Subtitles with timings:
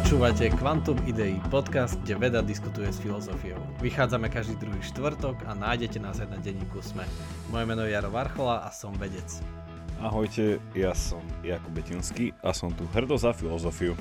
[0.00, 3.60] Počúvate Quantum Idei, podcast, kde veda diskutuje s filozofiou.
[3.84, 7.04] Vychádzame každý druhý štvrtok a nájdete nás aj na denníku SME.
[7.52, 9.28] Moje meno je Jaro Varchola a som vedec.
[10.00, 13.92] Ahojte, ja som Jakub Betinský a som tu hrdo za filozofiu.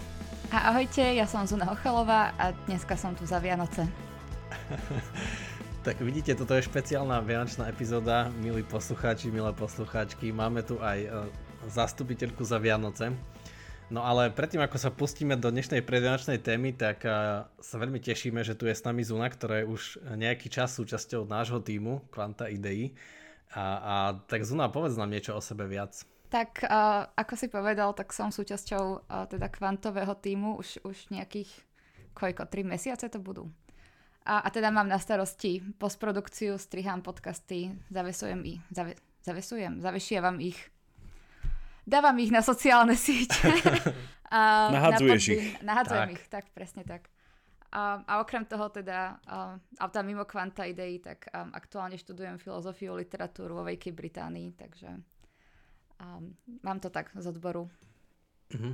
[0.56, 3.84] A ahojte, ja som Zuna Ochalová a dneska som tu za Vianoce.
[5.86, 10.32] tak vidíte, toto je špeciálna vianočná epizóda, milí poslucháči, milé poslucháčky.
[10.32, 11.10] Máme tu aj e,
[11.68, 13.12] zastupiteľku za Vianoce.
[13.90, 18.46] No ale predtým, ako sa pustíme do dnešnej predvianočnej témy, tak uh, sa veľmi tešíme,
[18.46, 19.82] že tu je s nami Zuna, ktorá je už
[20.14, 22.94] nejaký čas súčasťou nášho týmu Quanta Idei.
[23.58, 23.94] A, a
[24.30, 26.06] tak Zuna, povedz nám niečo o sebe viac.
[26.30, 31.50] Tak uh, ako si povedal, tak som súčasťou uh, teda kvantového týmu už, už nejakých
[32.14, 33.50] koľko, 3 mesiace to budú.
[34.22, 38.94] A, a teda mám na starosti postprodukciu, strihám podcasty, zavesujem ich, zave,
[39.26, 40.62] zavesujem, zavešiavam ich
[41.90, 43.50] dávam ich na sociálne siete.
[44.30, 45.46] a Nahadzuješ na ich.
[45.66, 46.14] Nahadzujem tak.
[46.14, 47.10] ich, tak, presne tak.
[47.70, 52.38] A, a okrem toho teda, a, a tam mimo kvanta ideí, tak a, aktuálne študujem
[52.42, 55.02] filozofiu, literatúru vo Veľkej Británii, takže a,
[56.66, 57.70] mám to tak z odboru.
[58.54, 58.74] Mm-hmm.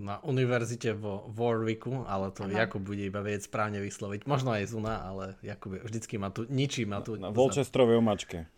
[0.00, 2.64] Na univerzite vo Warwicku, ale to Aha.
[2.64, 4.24] Jakub bude iba vedieť správne vysloviť.
[4.24, 7.20] Možno aj Zuna, ale Jakub vždycky ma tu, ničí ma tu.
[7.20, 8.48] Na, na Volčestrovej omačke.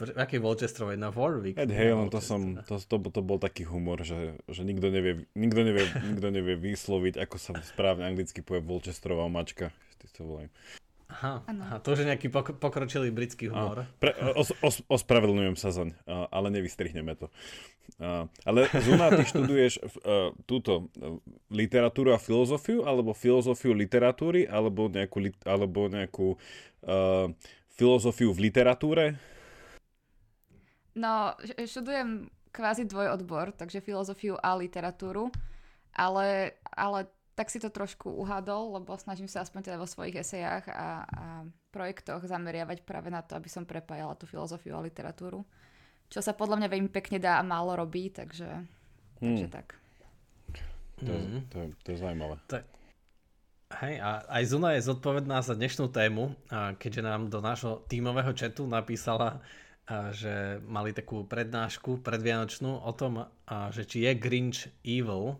[0.01, 0.97] V akej Volchesterovej?
[0.97, 1.61] Na Warwick?
[1.61, 5.61] Ed Halen, to, som, to, to, to bol taký humor, že, že nikto, nevie, nikto,
[5.61, 9.69] nevie, nikto nevie vysloviť, ako sa správne anglicky povie Volchesterová mačka.
[10.17, 10.49] To volajú.
[11.11, 13.83] Aha, aha, to už je nejaký pok- pokročilý britský humor.
[13.99, 17.27] pre, os, os, ospravedlňujem sa zaň, ale nevystrihneme to.
[18.47, 21.19] ale Zuna, ty študuješ uh, túto uh,
[21.51, 26.39] literatúru a filozofiu, alebo filozofiu literatúry, alebo nejakú, alebo nejakú
[26.87, 27.27] uh,
[27.75, 29.19] filozofiu v literatúre?
[30.95, 35.31] No, študujem kvázi dvojodbor, takže filozofiu a literatúru,
[35.95, 40.67] ale, ale tak si to trošku uhadol, lebo snažím sa aspoň teda vo svojich esejách
[40.67, 41.23] a, a
[41.71, 45.47] projektoch zameriavať práve na to, aby som prepájala tú filozofiu a literatúru.
[46.11, 48.67] Čo sa podľa mňa veľmi pekne dá a málo robí, takže,
[49.23, 49.23] hmm.
[49.23, 49.79] takže tak.
[51.01, 51.39] To, je, mhm.
[51.49, 52.35] to, je, to je zaujímavé.
[52.45, 52.63] Tak,
[53.79, 58.67] hej, a aj Zuna je zodpovedná za dnešnú tému, keďže nám do nášho tímového četu
[58.67, 59.39] napísala
[59.89, 63.25] že mali takú prednášku predvianočnú o tom,
[63.73, 65.39] že či je Grinch evil,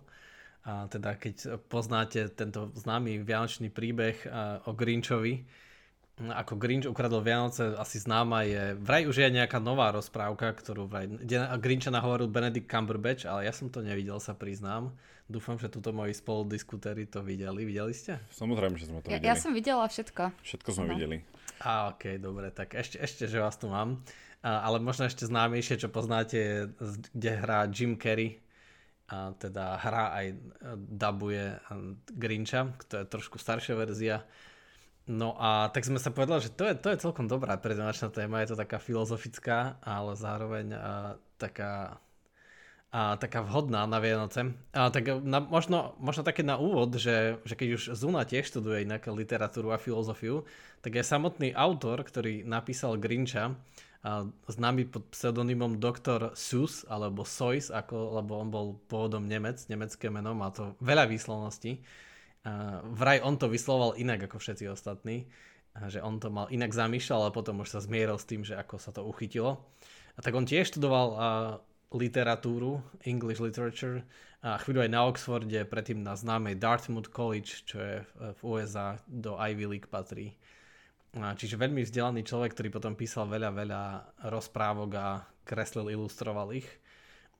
[0.61, 4.29] a teda keď poznáte tento známy vianočný príbeh
[4.69, 5.41] o Grinchovi,
[6.21, 11.09] ako Grinch ukradol Vianoce, asi známa je, vraj už je nejaká nová rozprávka, ktorú vraj,
[11.09, 14.93] kde Grincha nahovoril Benedict Cumberbatch, ale ja som to nevidel, sa priznám.
[15.25, 17.63] Dúfam, že túto moji spoludiskutéri to videli.
[17.63, 18.19] Videli ste?
[18.35, 19.29] Samozrejme, že sme to ja, videli.
[19.31, 20.23] Ja som videla všetko.
[20.43, 20.93] Všetko sme no.
[20.93, 21.17] videli.
[21.63, 24.03] A ok, dobre, tak ešte, ešte, že vás tu mám
[24.41, 26.73] ale možno ešte známejšie, čo poznáte,
[27.13, 28.41] kde hrá Jim Carrey,
[29.11, 30.27] a teda hrá aj
[30.87, 31.59] dabuje
[32.15, 34.23] Grincha, to je trošku staršia verzia.
[35.11, 38.39] No a tak sme sa povedali, že to je, to je celkom dobrá prednáčná téma,
[38.41, 40.79] je to taká filozofická, ale zároveň a,
[41.35, 41.99] taká,
[42.95, 44.55] a, taká vhodná na Vianoce.
[44.71, 48.87] A, tak na, možno, možno také na úvod, že, že keď už Zuna tiež študuje
[48.87, 50.47] inak literatúru a filozofiu,
[50.79, 53.59] tak je samotný autor, ktorý napísal Grincha,
[54.49, 56.33] známy pod pseudonymom Dr.
[56.33, 61.85] Sus alebo Sois, ako, lebo on bol pôvodom Nemec, nemecké meno, má to veľa výslovností.
[62.97, 65.29] Vraj on to vysloval inak ako všetci ostatní,
[65.85, 68.81] že on to mal inak zamýšľal, ale potom už sa zmieril s tým, že ako
[68.81, 69.61] sa to uchytilo.
[70.17, 71.07] A tak on tiež študoval
[71.93, 74.01] literatúru, English literature,
[74.41, 79.37] a chvíľu aj na Oxforde, predtým na známej Dartmouth College, čo je v USA, do
[79.37, 80.33] Ivy League patrí.
[81.11, 83.81] Čiže veľmi vzdelaný človek, ktorý potom písal veľa, veľa
[84.31, 85.07] rozprávok a
[85.43, 86.67] kreslil, ilustroval ich.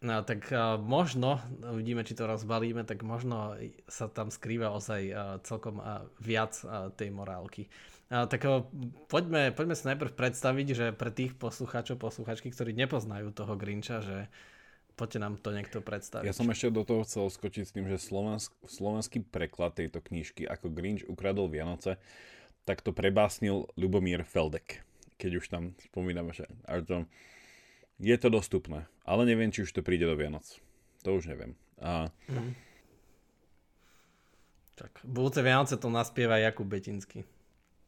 [0.01, 3.53] No, tak uh, možno, uvidíme, či to rozbalíme, tak možno
[3.85, 7.69] sa tam skrýva ozaj uh, celkom uh, viac uh, tej morálky.
[8.09, 8.65] Uh, tak uh,
[9.13, 14.25] poďme, poďme sa najprv predstaviť, že pre tých poslucháčov, posluchačky, ktorí nepoznajú toho Grinča, že
[14.97, 16.25] poďte nám to niekto predstaviť.
[16.25, 20.49] Ja som ešte do toho chcel skočiť s tým, že slovensk, slovenský preklad tejto knižky,
[20.49, 22.01] ako Grinch ukradol Vianoce,
[22.65, 24.85] tak to prebásnil Lubomír Feldek.
[25.17, 26.49] Keď už tam spomíname, že
[26.85, 27.05] to,
[28.01, 30.45] je to dostupné, ale neviem, či už to príde do Vianoc.
[31.05, 31.53] To už neviem.
[31.81, 32.09] A...
[32.29, 32.53] Mm.
[34.77, 37.21] Tak, budúce Vianoce to naspieva Jakub Betinský.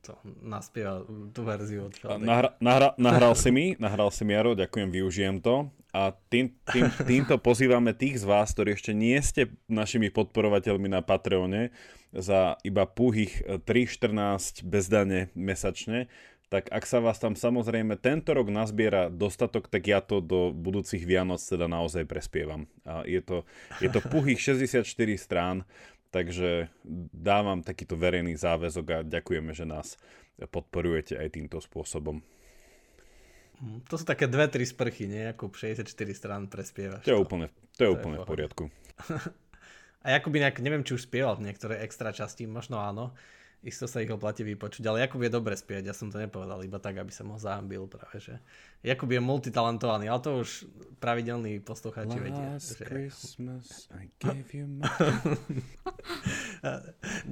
[0.04, 2.28] To naspieva tú verziu od Feldek.
[2.28, 5.72] Nahra, nahra, nahral si mi, nahral si mi, Jaro, ďakujem, využijem to.
[5.96, 11.00] A tým, tým, týmto pozývame tých z vás, ktorí ešte nie ste našimi podporovateľmi na
[11.00, 11.72] Patreone,
[12.14, 16.12] za iba púhých 3,14 bezdane mesačne,
[16.54, 21.02] tak ak sa vás tam samozrejme tento rok nazbiera dostatok, tak ja to do budúcich
[21.02, 22.70] Vianoc teda naozaj prespievam.
[22.86, 23.42] A je to,
[23.82, 24.86] je to puhých 64
[25.18, 25.66] strán,
[26.14, 26.70] takže
[27.10, 29.98] dávam takýto verejný záväzok a ďakujeme, že nás
[30.38, 32.22] podporujete aj týmto spôsobom.
[33.58, 35.26] Hm, to sú také dve, tri sprchy, nie?
[35.34, 37.02] Ako 64 strán prespievaš.
[37.10, 38.64] To je úplne, to je to úplne je v poriadku.
[40.04, 43.16] A Jakub inak, neviem, či už spieval v niektoré extra časti, možno áno,
[43.64, 46.84] isto sa ich oplatí vypočuť, ale Jakub je dobre spievať, ja som to nepovedal iba
[46.84, 48.36] tak, aby som ho zahambil práve, že
[48.84, 50.68] Jakub je multitalentovaný, ale to už
[51.00, 52.60] pravidelní poslucháči vedia.
[52.60, 52.84] Že...
[52.84, 54.84] Christmas I gave you my...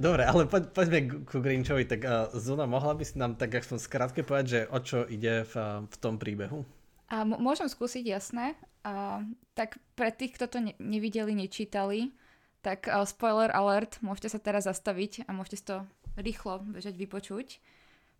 [0.08, 0.98] dobre, ale poď, poďme
[1.28, 4.78] ku Grinchovi, tak uh, Zuna, mohla by si nám tak som skrátke povedať, že o
[4.80, 6.64] čo ide v, v tom príbehu?
[7.12, 8.56] A m- môžem skúsiť, jasné.
[8.88, 9.20] A,
[9.52, 12.16] tak pre tých, kto to ne- nevideli, nečítali,
[12.64, 15.84] tak uh, spoiler alert, môžete sa teraz zastaviť a môžete si to
[16.16, 17.48] rýchlo bežať vypočuť.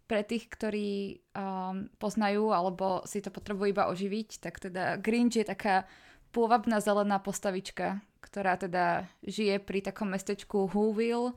[0.09, 5.47] Pre tých, ktorí um, poznajú alebo si to potrebujú iba oživiť, tak teda Grinch je
[5.47, 5.89] taká
[6.35, 11.33] pôvabná zelená postavička, ktorá teda žije pri takom mestečku Whoville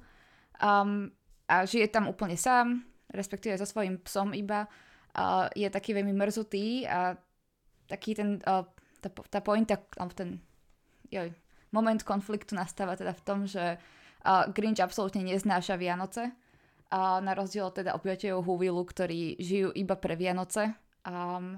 [0.59, 1.11] um,
[1.45, 4.67] a žije tam úplne sám, respektíve so svojím psom iba.
[5.15, 7.15] Uh, je taký veľmi mrzutý a
[7.87, 8.67] taký ten, uh,
[8.99, 9.79] tá, tá pointa,
[10.11, 10.43] ten
[11.07, 11.31] joj,
[11.71, 16.35] moment konfliktu nastáva teda v tom, že uh, Grinch absolútne neznáša Vianoce
[16.89, 20.77] a na rozdiel od teda obyvateľov Huvilu, ktorí žijú iba pre Vianoce.
[21.05, 21.57] Um,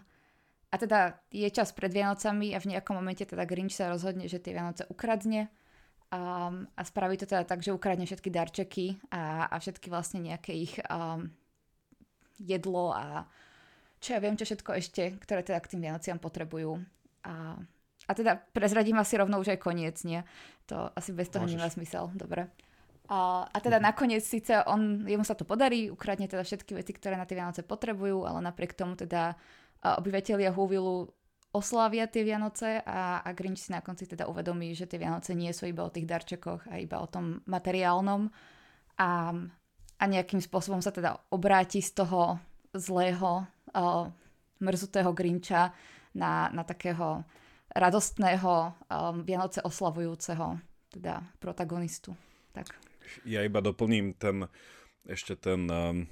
[0.67, 4.39] a teda je čas pred Vianocami a v nejakom momente teda Grinch sa rozhodne, že
[4.39, 5.47] tie Vianoce ukradne
[6.11, 10.51] um, a spraví to teda tak, že ukradne všetky darčeky a, a všetky vlastne nejaké
[10.51, 11.31] ich um,
[12.39, 13.27] jedlo a
[13.97, 16.77] čo ja viem, čo všetko ešte, ktoré teda k tým Vianociam potrebujú.
[17.25, 17.57] A,
[18.05, 20.21] a teda prezradím asi rovno už aj koniec, nie?
[20.69, 21.55] To asi bez toho Môžeš.
[21.57, 22.05] nemá zmysel.
[22.13, 22.45] Dobre.
[23.07, 27.15] A, a teda nakoniec síce on, jemu sa to podarí, ukradne teda všetky veci, ktoré
[27.15, 29.39] na tie Vianoce potrebujú, ale napriek tomu teda
[29.81, 31.07] obyvateľia Húvilu
[31.55, 35.49] oslávia tie Vianoce a, a Grinch si na konci teda uvedomí, že tie Vianoce nie
[35.55, 38.29] sú iba o tých darčekoch a iba o tom materiálnom.
[38.99, 39.33] A,
[39.97, 42.37] a nejakým spôsobom sa teda obráti z toho
[42.75, 44.05] zlého, uh,
[44.59, 45.73] mrzutého Grinča
[46.13, 47.25] na, na takého
[47.73, 50.57] radostného um, Vianoce oslavujúceho
[50.89, 52.13] teda protagonistu.
[52.53, 52.73] Tak
[53.23, 54.51] ja iba doplním ten,
[55.07, 56.05] ešte ten, um,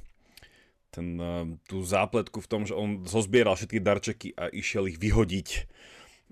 [0.89, 5.49] ten, um, tú zápletku v tom, že on zozbieral všetky darčeky a išiel ich vyhodiť.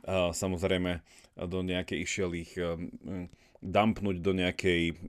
[0.03, 0.99] A samozrejme
[1.37, 2.91] do nejakej, išiel ich um,
[3.63, 4.99] dumpnúť do nejakej,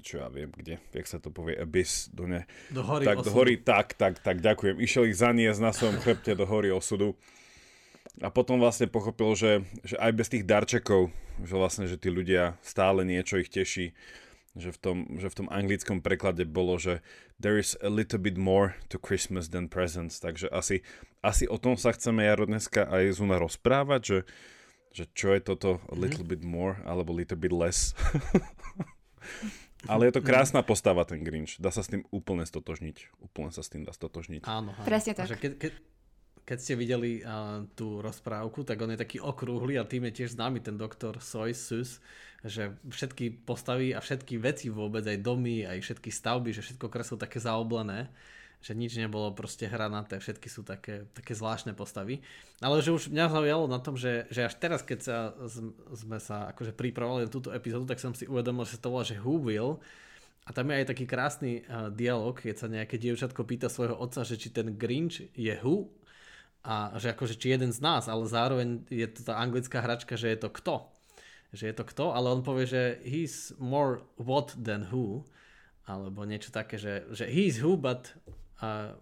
[0.00, 2.48] čo ja viem, kde, jak sa to povie, abyss, do, ne...
[2.72, 3.28] do hory tak, osudu.
[3.28, 4.80] do hory, tak, tak, tak, ďakujem.
[4.80, 7.12] Išiel ich zaniesť na svojom chrbte do hory osudu.
[8.24, 9.52] A potom vlastne pochopil, že,
[9.84, 11.12] že aj bez tých darčekov,
[11.44, 13.92] že vlastne, že tí ľudia stále niečo ich teší,
[14.58, 17.00] že v tom, že v tom anglickom preklade bolo, že
[17.38, 20.82] there is a little bit more to Christmas than presents, takže asi,
[21.22, 24.18] asi o tom sa chceme Jaro dneska aj Zuna rozprávať, že,
[24.92, 26.00] že čo je toto a mhm.
[26.02, 27.94] little bit more alebo little bit less.
[29.86, 31.62] Ale je to krásna postava ten Grinch.
[31.62, 33.14] Dá sa s tým úplne stotožniť.
[33.22, 34.42] Úplne sa s tým dá stotožniť.
[34.42, 34.74] Áno.
[34.74, 34.82] áno.
[34.82, 35.30] Presne tak.
[35.38, 35.72] Keď, keď,
[36.48, 40.40] keď ste videli uh, tú rozprávku, tak on je taký okrúhly a tým je tiež
[40.40, 42.00] známy ten doktor Soy Sus,
[42.40, 47.20] že všetky postavy a všetky veci vôbec, aj domy, aj všetky stavby, že všetko kreslo
[47.20, 48.08] také zaoblené,
[48.64, 52.24] že nič nebolo proste hranaté, všetky sú také, také zvláštne postavy.
[52.64, 55.16] Ale že už mňa zaujalo na tom, že, že až teraz, keď sa,
[55.92, 59.04] sme sa akože pripravovali na túto epizódu, tak som si uvedomil, že sa to volá,
[59.04, 59.84] že Who Will,
[60.48, 64.24] a tam je aj taký krásny uh, dialog, keď sa nejaké dievčatko pýta svojho otca,
[64.24, 65.92] že či ten Grinch je who
[66.66, 70.34] a že akože či jeden z nás, ale zároveň je to tá anglická hračka, že
[70.34, 70.74] je to kto
[71.52, 75.24] že je to kto, ale on povie, že he's more what than who,
[75.88, 78.12] alebo niečo také, že, že he's who, but
[78.60, 78.92] uh,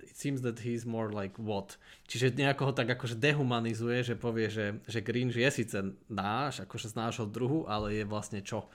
[0.00, 1.76] it seems that he's more like what.
[2.08, 5.76] Čiže nejako ho tak akože dehumanizuje, že povie, že, že Grinch je síce
[6.08, 8.72] náš, akože z nášho druhu, ale je vlastne čo?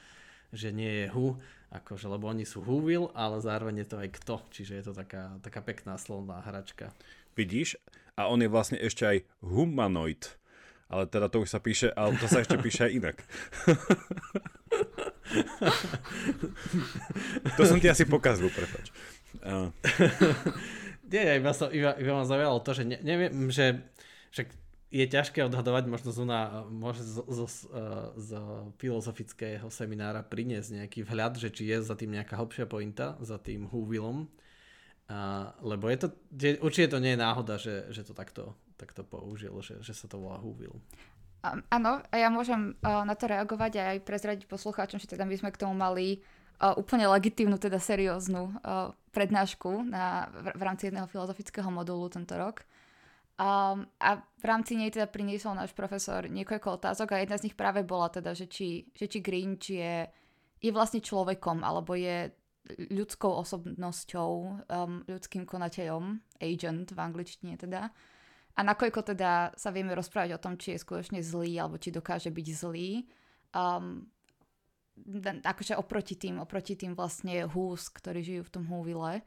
[0.54, 1.42] Že nie je who,
[1.74, 4.36] akože, lebo oni sú who will, ale zároveň je to aj kto.
[4.54, 6.94] Čiže je to taká, taká pekná slovná hračka.
[7.38, 7.78] Vidíš?
[8.18, 10.38] A on je vlastne ešte aj humanoid
[10.88, 13.18] ale teda to už sa píše, ale to sa ešte píše aj inak.
[17.60, 18.96] to som ti asi pokazil, prepač.
[19.44, 19.68] Uh.
[21.12, 23.80] Nie, iba, so, iba, iba ma zaujalo to, že ne, neviem, že,
[24.32, 24.48] že
[24.92, 27.68] je ťažké odhadovať, možno Zuna môže z, z,
[28.16, 28.30] z
[28.80, 33.68] filozofického seminára priniesť nejaký vhľad, že či je za tým nejaká hlbšia pointa, za tým
[33.68, 34.28] Húvilom.
[35.08, 36.08] Uh, lebo je to,
[36.60, 40.06] určite to nie je náhoda, že, že to takto tak to použil, že, že sa
[40.06, 40.78] to volá Whoville.
[41.48, 45.36] Áno, a ja môžem uh, na to reagovať a aj prezradiť poslucháčom, že teda my
[45.38, 46.22] sme k tomu mali
[46.62, 52.38] uh, úplne legitívnu, teda serióznu uh, prednášku na, v, v rámci jedného filozofického modulu tento
[52.38, 52.66] rok.
[53.38, 57.56] Um, a v rámci nej teda priniesol náš profesor niekoľko otázok a jedna z nich
[57.58, 60.10] práve bola teda, že či, že či Grinch je,
[60.58, 62.34] je vlastne človekom alebo je
[62.76, 64.32] ľudskou osobnosťou,
[64.68, 67.90] um, ľudským konateľom, agent v angličtine teda.
[68.58, 72.34] A nakoľko teda sa vieme rozprávať o tom, či je skutočne zlý alebo či dokáže
[72.34, 73.06] byť zlý.
[73.54, 74.10] Um,
[75.46, 79.22] akože oproti tým, oproti tým vlastne hús, ktorí žijú v tom húvile.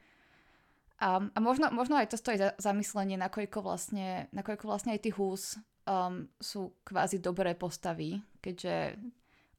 [1.01, 5.11] A, a možno, možno aj to stojí za zamyslenie, nakoľko vlastne, nakoľko vlastne aj tí
[5.15, 5.57] hús
[5.87, 8.99] um, sú kvázi dobré postavy, keďže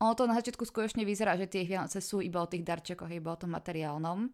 [0.03, 3.31] ono to na začiatku skutočne vyzerá, že tie Vianoce sú iba o tých darčekoch, iba
[3.31, 4.27] o tom materiálnom.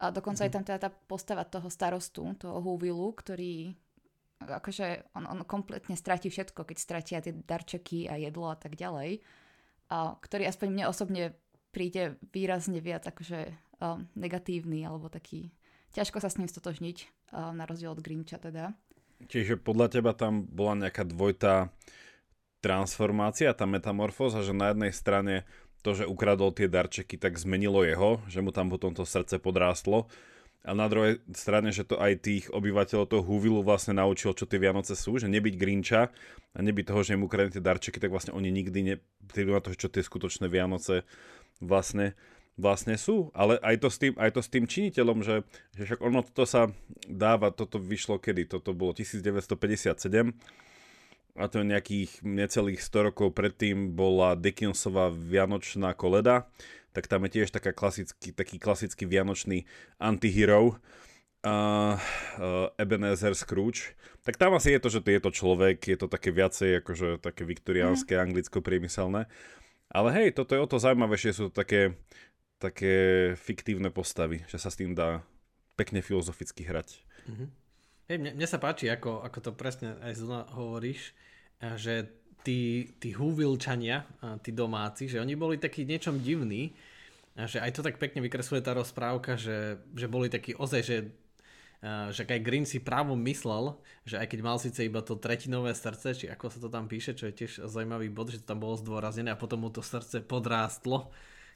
[0.00, 0.46] A dokonca mm.
[0.46, 3.72] je tam teda tá postava toho starostu, toho húvilu, ktorý
[4.40, 9.20] akože on, on kompletne stratí všetko, keď stratia tie darčeky a jedlo a tak ďalej
[9.90, 11.24] a ktorý aspoň mne osobne
[11.74, 13.52] príde výrazne viac akože
[13.82, 15.50] um, negatívny alebo taký
[15.92, 16.98] ťažko sa s ním stotožniť
[17.34, 18.72] um, na rozdiel od Grincha teda.
[19.28, 21.68] Čiže podľa teba tam bola nejaká dvojitá
[22.60, 25.34] transformácia, tá metamorfóza, že na jednej strane
[25.80, 30.08] to, že ukradol tie darčeky, tak zmenilo jeho, že mu tam potom to srdce podrástlo
[30.60, 34.60] a na druhej strane, že to aj tých obyvateľov toho Huvilu vlastne naučil, čo tie
[34.60, 36.12] Vianoce sú, že nebyť Grinča
[36.52, 39.72] a nebyť toho, že im ukradne tie darčeky, tak vlastne oni nikdy neprídu na to,
[39.72, 41.08] čo tie skutočné Vianoce
[41.64, 42.12] vlastne,
[42.60, 43.32] vlastne sú.
[43.32, 45.48] Ale aj to s tým, aj to s tým činiteľom, že,
[45.80, 46.68] že však ono toto sa
[47.08, 48.52] dáva, toto vyšlo kedy?
[48.52, 49.48] Toto bolo 1957
[51.38, 56.50] a to nejakých necelých 100 rokov predtým bola Dickinsová Vianočná koleda
[56.92, 59.62] tak tam je tiež taká klasický, taký klasický vianočný
[60.02, 60.74] antihero, uh,
[61.46, 61.98] uh,
[62.78, 63.94] Ebenezer Scrooge.
[64.26, 67.46] Tak tam asi je to, že je to človek, je to také viacej akože také
[67.46, 68.22] viktoriánske, mm.
[68.30, 69.30] anglicko-priemyselné.
[69.90, 71.98] Ale hej, toto je o to zaujímavejšie, sú to také,
[72.62, 72.94] také
[73.34, 75.26] fiktívne postavy, že sa s tým dá
[75.74, 77.02] pekne filozoficky hrať.
[77.26, 77.48] Mm-hmm.
[78.10, 81.14] Hej, mne, mne sa páči, ako, ako to presne aj zna hovoríš,
[81.78, 82.10] že
[82.42, 84.02] tí, tí húvilčania,
[84.42, 86.74] tí domáci, že oni boli takí niečom divní,
[87.38, 90.96] a že aj to tak pekne vykresluje tá rozprávka, že, že boli takí ozaj, že
[92.12, 93.72] že aj Green si právom myslel,
[94.04, 97.16] že aj keď mal síce iba to tretinové srdce, či ako sa to tam píše,
[97.16, 100.20] čo je tiež zaujímavý bod, že to tam bolo zdôraznené a potom mu to srdce
[100.20, 101.08] podrástlo,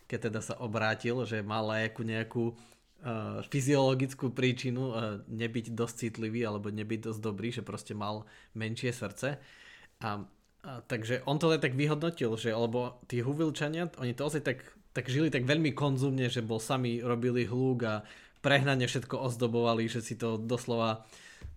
[0.08, 2.56] keď teda sa obrátil, že mal aj nejakú
[3.52, 8.24] fyziologickú príčinu uh, nebyť dosť citlivý alebo nebyť dosť dobrý, že proste mal
[8.56, 9.36] menšie srdce.
[10.00, 10.24] A
[10.64, 14.64] a, takže on to tak vyhodnotil, že lebo tí huvilčania, oni to ozaj tak,
[14.96, 17.94] tak žili tak veľmi konzumne, že bol sami robili hlúk a
[18.40, 21.04] prehnane všetko ozdobovali, že si to doslova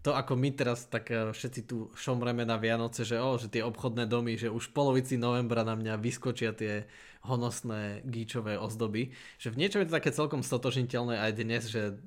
[0.08, 3.60] to ako my teraz tak e, všetci tu šomreme na Vianoce, že, oh, že tie
[3.60, 6.88] obchodné domy, že už v polovici novembra na mňa vyskočia tie
[7.28, 12.00] honosné gíčové ozdoby, že v niečom je to také celkom stotožniteľné aj dnes, že,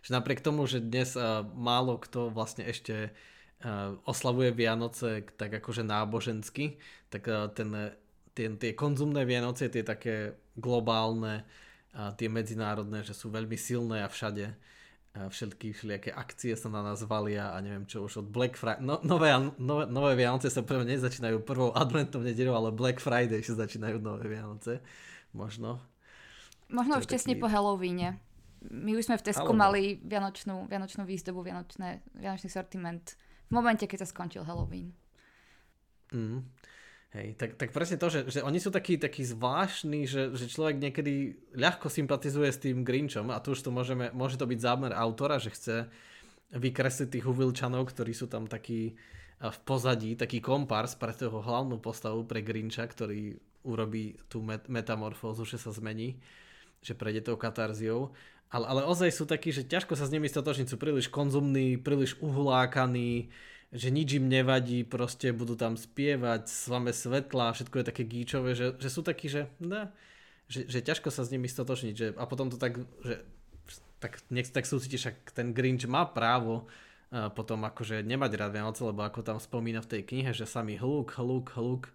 [0.00, 5.84] že napriek tomu, že dnes uh, málo kto vlastne ešte uh, oslavuje Vianoce tak akože
[5.84, 6.80] nábožensky,
[7.12, 7.92] tak ten,
[8.32, 11.44] tie, tie konzumné Vianoce, tie také globálne,
[12.18, 14.50] tie medzinárodné, že sú veľmi silné a všade
[15.14, 18.82] všetky všelijaké akcie sa na nás valia a neviem čo už od Black Friday.
[18.82, 19.30] No, nové,
[19.62, 24.26] nové, nové Vianoce sa prvé nezačínajú prvou adventou nedeľou, ale Black Friday sa začínajú nové
[24.26, 24.82] Vianoce.
[25.30, 25.78] Možno.
[26.66, 27.42] Možno už tesne taký...
[27.42, 28.18] po Halloweene.
[28.64, 29.60] My už sme v Tesku Alebo...
[29.60, 33.04] mali vianočnú, vianočnú výzdobu, vianočné, vianočný sortiment
[33.46, 34.90] v momente, keď sa skončil Halloween.
[36.10, 36.42] Mm.
[37.14, 40.82] Hej, tak, tak presne to, že, že oni sú takí, takí zvláštni, že, že človek
[40.82, 44.90] niekedy ľahko sympatizuje s tým Grinchom a tu už to môžeme, môže to byť zámer
[44.90, 45.86] autora, že chce
[46.50, 48.98] vykresliť tých Huvilčanov, ktorí sú tam takí
[49.38, 55.46] v pozadí, taký kompars pre toho hlavnú postavu pre Grincha, ktorý urobí tú met- metamorfózu,
[55.46, 56.18] že sa zmení,
[56.82, 58.10] že prejde tou katarziou.
[58.50, 62.18] Ale, ale ozaj sú takí, že ťažko sa s nimi stotočniť, sú príliš konzumní, príliš
[62.22, 63.30] uhulákaní,
[63.74, 68.78] že nič im nevadí, proste budú tam spievať, slame svetla, všetko je také gíčové, že,
[68.78, 69.90] že sú takí, že, ne,
[70.46, 71.94] že, že ťažko sa s nimi stotočniť.
[71.98, 73.26] Že, a potom to tak, že
[73.98, 76.70] tak, nech tak súciti, však ten Grinch má právo
[77.10, 80.78] uh, potom akože nemať rád Vianoce, lebo ako tam spomína v tej knihe, že sami
[80.78, 81.90] hluk, hluk, hluk.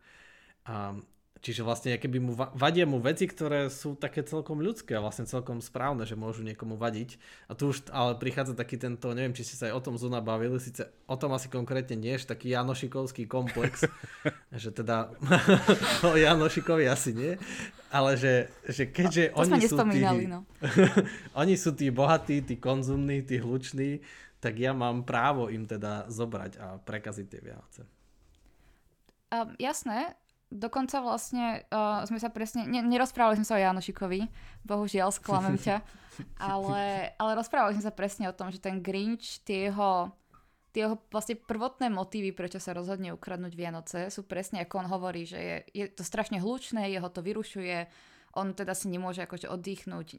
[0.68, 1.08] Um,
[1.40, 5.64] Čiže vlastne keby mu vadia mu veci, ktoré sú také celkom ľudské a vlastne celkom
[5.64, 7.16] správne, že môžu niekomu vadiť.
[7.48, 10.20] A tu už ale prichádza taký tento, neviem, či ste sa aj o tom Zuna
[10.20, 13.88] bavili, síce o tom asi konkrétne nie, taký Janošikovský komplex,
[14.64, 15.16] že teda
[16.12, 17.40] o Janošikovi asi nie,
[17.88, 20.44] ale že, že keďže to oni sú tí, no.
[21.42, 24.04] oni sú tí bohatí, tí konzumní, tí hluční,
[24.44, 27.82] tak ja mám právo im teda zobrať a prekaziť tie Vianoce.
[29.30, 30.19] Um, jasné,
[30.50, 34.26] dokonca vlastne uh, sme sa presne, ne, nerozprávali sme sa o Janošikovi,
[34.66, 35.82] bohužiaľ, sklamem ťa,
[36.42, 40.10] ale, ale rozprávali sme sa presne o tom, že ten Grinch, tie jeho,
[40.74, 45.30] tie jeho vlastne prvotné motívy, prečo sa rozhodne ukradnúť Vianoce, sú presne ako on hovorí,
[45.30, 47.86] že je, je to strašne hlučné, jeho to vyrušuje,
[48.34, 50.18] on teda si nemôže akože oddychnúť,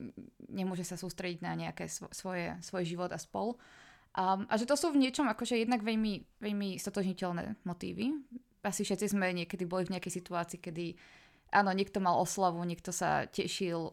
[0.51, 3.59] nemôže sa sústrediť na nejaké svoje, svoj život a spol.
[4.11, 8.11] Um, a že to sú v niečom akože jednak veľmi, veľmi stotožniteľné motívy
[8.61, 10.97] asi všetci sme niekedy boli v nejakej situácii, kedy
[11.51, 13.91] áno, niekto mal oslavu, niekto sa tešil,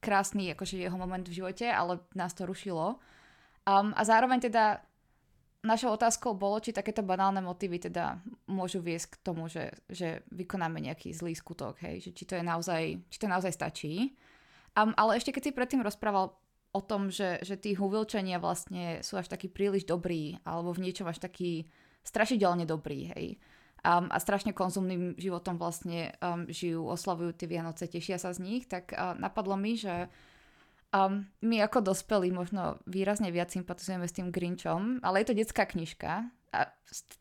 [0.00, 3.00] krásny akože jeho moment v živote, ale nás to rušilo.
[3.66, 4.78] Um, a zároveň teda
[5.66, 10.78] našou otázkou bolo, či takéto banálne motívy teda môžu viesť k tomu, že, že vykonáme
[10.78, 12.06] nejaký zlý skutok, hej?
[12.06, 14.14] Že či to je naozaj, či to naozaj stačí.
[14.78, 16.38] Um, ale ešte keď si predtým rozprával
[16.70, 21.08] o tom, že, že tí huvilčania vlastne sú až takí príliš dobrí, alebo v niečom
[21.08, 21.66] až taký
[22.06, 23.26] strašidelne dobrý, hej.
[23.86, 28.66] Um, a strašne konzumným životom vlastne um, žijú, oslavujú tie Vianoce, tešia sa z nich,
[28.66, 30.10] tak uh, napadlo mi, že
[30.90, 35.70] um, my ako dospelí možno výrazne viac sympatizujeme s tým Grinchom, ale je to detská
[35.70, 36.60] knižka a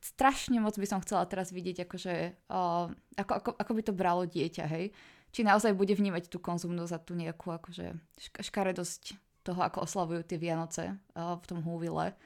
[0.01, 2.15] strašne moc by som chcela teraz vidieť, akože,
[2.49, 2.89] uh,
[3.19, 4.89] ako, ako, ako by to bralo dieťa, hej.
[5.35, 7.93] Či naozaj bude vnímať tú konzumnosť a tú nejakú akože
[8.41, 12.17] škaredosť toho, ako oslavujú tie Vianoce uh, v tom húvile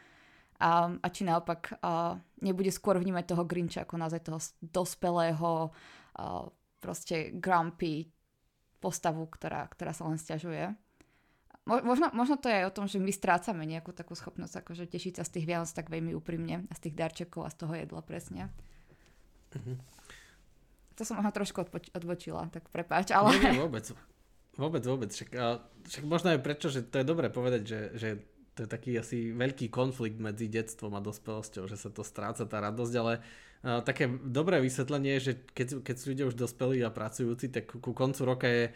[0.59, 6.47] a, a či naopak a, nebude skôr vnímať toho Grincha ako naozaj toho dospelého a,
[6.79, 8.11] proste grumpy
[8.79, 10.71] postavu, ktorá, ktorá sa len stiažuje.
[11.67, 14.87] Mo, možno, možno to je aj o tom, že my strácame nejakú takú schopnosť akože
[14.87, 17.73] tešiť sa z tých Vianoc tak veľmi úprimne a z tých darčekov a z toho
[17.75, 18.47] jedla presne.
[19.53, 19.77] Mm-hmm.
[20.97, 23.35] To som možno trošku odpoč- odbočila, tak prepáč, ale...
[23.37, 23.85] Nie, nie, vôbec.
[24.59, 25.09] Vôbec, vôbec.
[25.15, 25.31] Však,
[25.87, 28.09] však možno aj prečo, že to je dobré povedať, že, že
[28.59, 32.59] to je taký asi veľký konflikt medzi detstvom a dospelosťou, že sa to stráca tá
[32.59, 33.23] radosť, ale
[33.63, 37.71] uh, také dobré vysvetlenie je, že keď, keď sú ľudia už dospelí a pracujúci, tak
[37.71, 38.75] ku koncu roka je,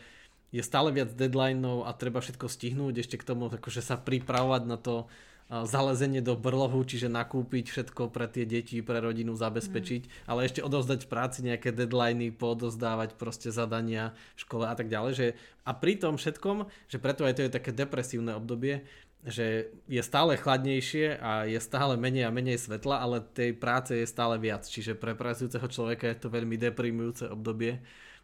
[0.56, 4.80] je stále viac deadlineov a treba všetko stihnúť, ešte k tomu akože sa pripravovať na
[4.80, 10.32] to uh, zalezenie do brlohu, čiže nakúpiť všetko pre tie deti, pre rodinu zabezpečiť, mm.
[10.32, 15.12] ale ešte odovzdať v práci nejaké deadliny, poodozdávať proste zadania v škole a tak ďalej.
[15.12, 15.28] Že,
[15.68, 18.88] a pri tom všetkom, že preto aj to je také depresívne obdobie,
[19.24, 24.04] že je stále chladnejšie a je stále menej a menej svetla, ale tej práce je
[24.04, 24.68] stále viac.
[24.68, 27.80] Čiže pre pracujúceho človeka je to veľmi deprimujúce obdobie.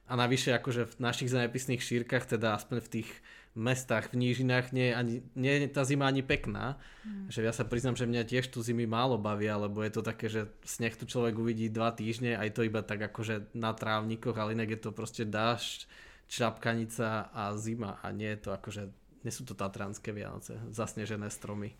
[0.09, 3.09] A navyše akože v našich zemepisných šírkach, teda aspoň v tých
[3.55, 6.81] mestách, v nížinách, nie, ani, nie je tá zima ani pekná.
[7.05, 7.29] Mm.
[7.31, 10.27] Že ja sa priznám, že mňa tiež tu zimy málo bavia, lebo je to také,
[10.27, 14.57] že sneh tu človek uvidí dva týždne, aj to iba tak akože na trávnikoch, ale
[14.57, 15.87] inak je to proste dážď,
[16.29, 21.75] čapkanica a zima a nie je to akože nie sú to tatranské Vianoce, zasnežené stromy.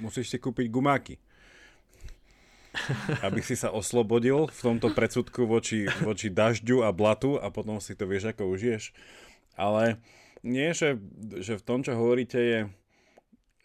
[0.00, 1.14] Musíš si kúpiť gumáky.
[3.26, 7.98] Aby si sa oslobodil v tomto predsudku voči, voči dažďu a blatu a potom si
[7.98, 8.94] to vieš, ako užiješ.
[9.58, 9.98] Ale
[10.46, 10.96] nie, že,
[11.42, 12.60] že v tom, čo hovoríte, je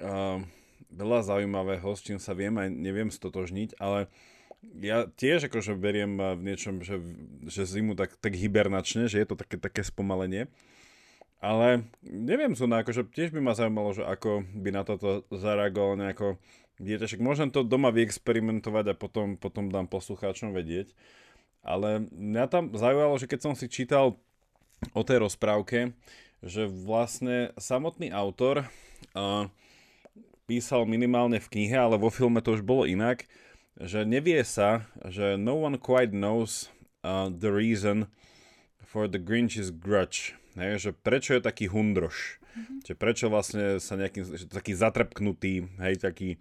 [0.02, 0.42] uh,
[0.90, 4.10] veľa zaujímavého, s čím sa viem aj neviem stotožniť, ale
[4.82, 6.98] ja tiež akože beriem v niečom, že,
[7.46, 10.50] že zimu tak, tak hibernačne, že je to také, také spomalenie.
[11.46, 16.42] Ale neviem, Zuna, akože tiež by ma zaujímalo, že ako by na toto zareagoval nejako
[16.82, 17.06] dieťa.
[17.06, 20.98] Však môžem to doma vyexperimentovať a potom, potom dám poslucháčom vedieť.
[21.62, 24.18] Ale mňa tam zaujalo, že keď som si čítal
[24.98, 25.94] o tej rozprávke,
[26.42, 28.66] že vlastne samotný autor
[29.14, 29.46] uh,
[30.50, 33.30] písal minimálne v knihe, ale vo filme to už bolo inak,
[33.78, 36.74] že nevie sa, že no one quite knows
[37.06, 38.10] uh, the reason
[38.82, 42.40] for the Grinch's grudge Hej, že prečo je taký hundroš?
[42.56, 42.78] Mm-hmm.
[42.88, 46.40] Že prečo vlastne sa nejaký taký zatrpknutý, hej, taký,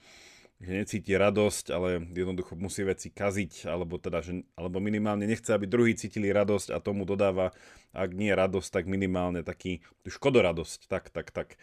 [0.63, 5.67] že necíti radosť, ale jednoducho musí veci kaziť, alebo teda, že, alebo minimálne nechce, aby
[5.67, 7.51] druhí cítili radosť a tomu dodáva,
[7.91, 11.59] ak nie radosť, tak minimálne taký škodoradosť, tak, tak, tak.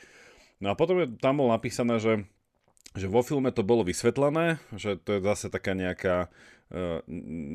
[0.59, 2.27] No a potom je, tam bolo napísané, že,
[2.99, 6.27] že vo filme to bolo vysvetlené, že to je zase taká nejaká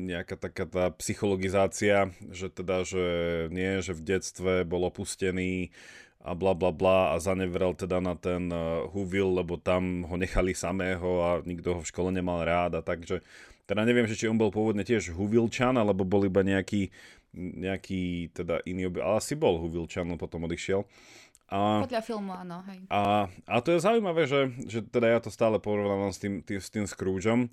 [0.05, 3.05] nejaká taká tá psychologizácia, že teda, že
[3.49, 5.73] nie, že v detstve bol opustený
[6.21, 10.53] a bla bla bla a zanevrel teda na ten uh, Huvil, lebo tam ho nechali
[10.53, 13.25] samého a nikto ho v škole nemal rád a takže
[13.67, 16.87] teda neviem, že či on bol pôvodne tiež Huvilčan, alebo bol iba nejaký,
[17.35, 20.87] nejaký teda iný obyvateľ, ale asi bol Huvilčan, on potom odišiel.
[21.51, 22.79] A, Podľa filmu, áno, hej.
[22.87, 26.59] A, a to je zaujímavé, že, že teda ja to stále porovnávam s tým, tým,
[26.63, 27.51] s tým Scroogeom,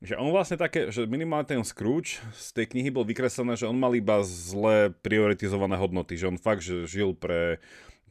[0.00, 3.76] že on vlastne také, že minimálne ten Scrooge z tej knihy bol vykreslené, že on
[3.76, 7.60] mal iba zle prioritizované hodnoty, že on fakt, že žil pre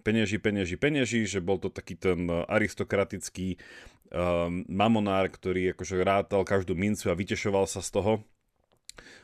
[0.06, 3.58] penieži, penieži, penieži, že bol to taký ten aristokratický
[4.13, 8.12] um, mamonár, ktorý akože rátal každú mincu a vytešoval sa z toho.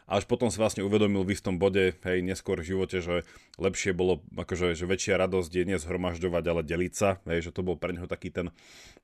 [0.05, 3.25] Až potom si vlastne uvedomil v istom bode, hej, neskôr v živote, že
[3.57, 7.73] lepšie bolo, akože, že väčšia radosť je nezhromažďovať, ale deliť sa, hej, že to bol
[7.73, 8.53] pre neho taký ten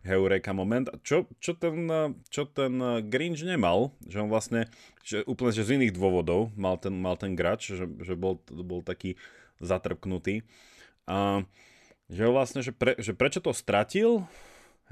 [0.06, 0.94] heureka moment.
[1.02, 1.90] Čo, čo, ten,
[2.30, 4.70] čo ten Grinch nemal, že on vlastne,
[5.02, 8.86] že úplne že z iných dôvodov mal ten, mal ten grač, že, že bol, bol
[8.86, 9.18] taký
[9.58, 10.46] zatrpknutý.
[11.10, 11.50] A
[12.14, 14.30] že vlastne, že, pre, že prečo to stratil,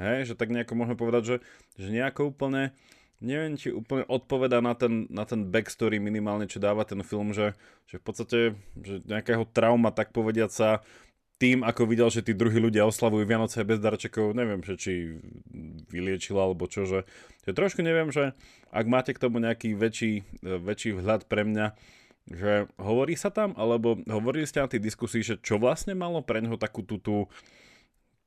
[0.02, 1.36] hej, že tak nejako môžeme povedať, že,
[1.78, 2.74] že nejako úplne
[3.20, 7.56] neviem, či úplne odpoveda na ten, na ten backstory minimálne, čo dáva ten film, že,
[7.88, 8.38] že v podstate
[8.80, 10.70] že nejakého trauma, tak povediať sa,
[11.40, 15.16] tým, ako videl, že tí druhí ľudia oslavujú Vianoce bez darčekov, neviem, že či
[15.88, 17.08] vyliečila alebo čo, že,
[17.48, 18.36] že trošku neviem, že
[18.76, 21.80] ak máte k tomu nejaký väčší, väčší vhľad pre mňa,
[22.30, 26.44] že hovorí sa tam, alebo hovorili ste na tej diskusii, že čo vlastne malo pre
[26.44, 27.32] neho takú tú, tú,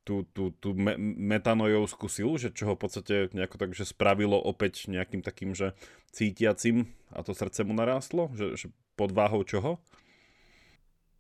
[0.03, 4.35] tú, tú, tú me- metanojovskú silu, že čo ho v podstate nejako tak, že spravilo
[4.35, 5.79] opäť nejakým takým, že
[6.11, 8.31] cítiacim a to srdce mu narástlo?
[8.35, 8.67] Že, že
[8.99, 9.79] pod váhou čoho?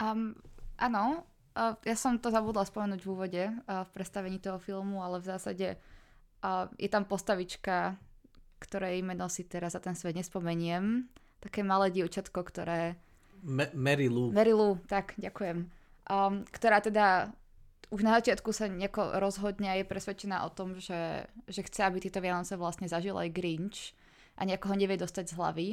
[0.02, 0.34] Um,
[0.82, 1.22] áno,
[1.54, 5.30] uh, ja som to zabudla spomenúť v úvode uh, v predstavení toho filmu, ale v
[5.30, 5.68] zásade
[6.42, 7.94] uh, je tam postavička,
[8.58, 11.06] ktorej meno si teraz za ten svet nespomeniem.
[11.38, 12.98] Také malé dievčatko, ktoré...
[13.42, 14.30] Me- Mary Lou.
[14.30, 15.66] Mary Lou, tak, ďakujem.
[16.06, 17.30] Um, ktorá teda
[17.92, 22.00] už na začiatku sa nejako rozhodne a je presvedčená o tom, že, že chce, aby
[22.00, 23.92] tieto Vianoce vlastne zažil aj Grinch
[24.40, 25.68] a nejako ho nevie dostať z hlavy.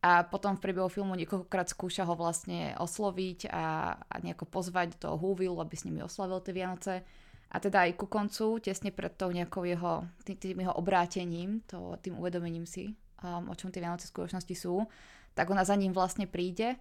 [0.00, 5.14] A potom v priebehu filmu niekoľkokrát skúša ho vlastne osloviť a, a nejako pozvať do
[5.14, 7.04] Whoville, aby s nimi oslavil tie Vianoce.
[7.52, 12.00] A teda aj ku koncu, tesne pred tou nejakou jeho, tým, tým jeho obrátením, to,
[12.00, 14.88] tým uvedomením si, um, o čom tie Vianoce v skutočnosti sú,
[15.36, 16.80] tak ona za ním vlastne príde.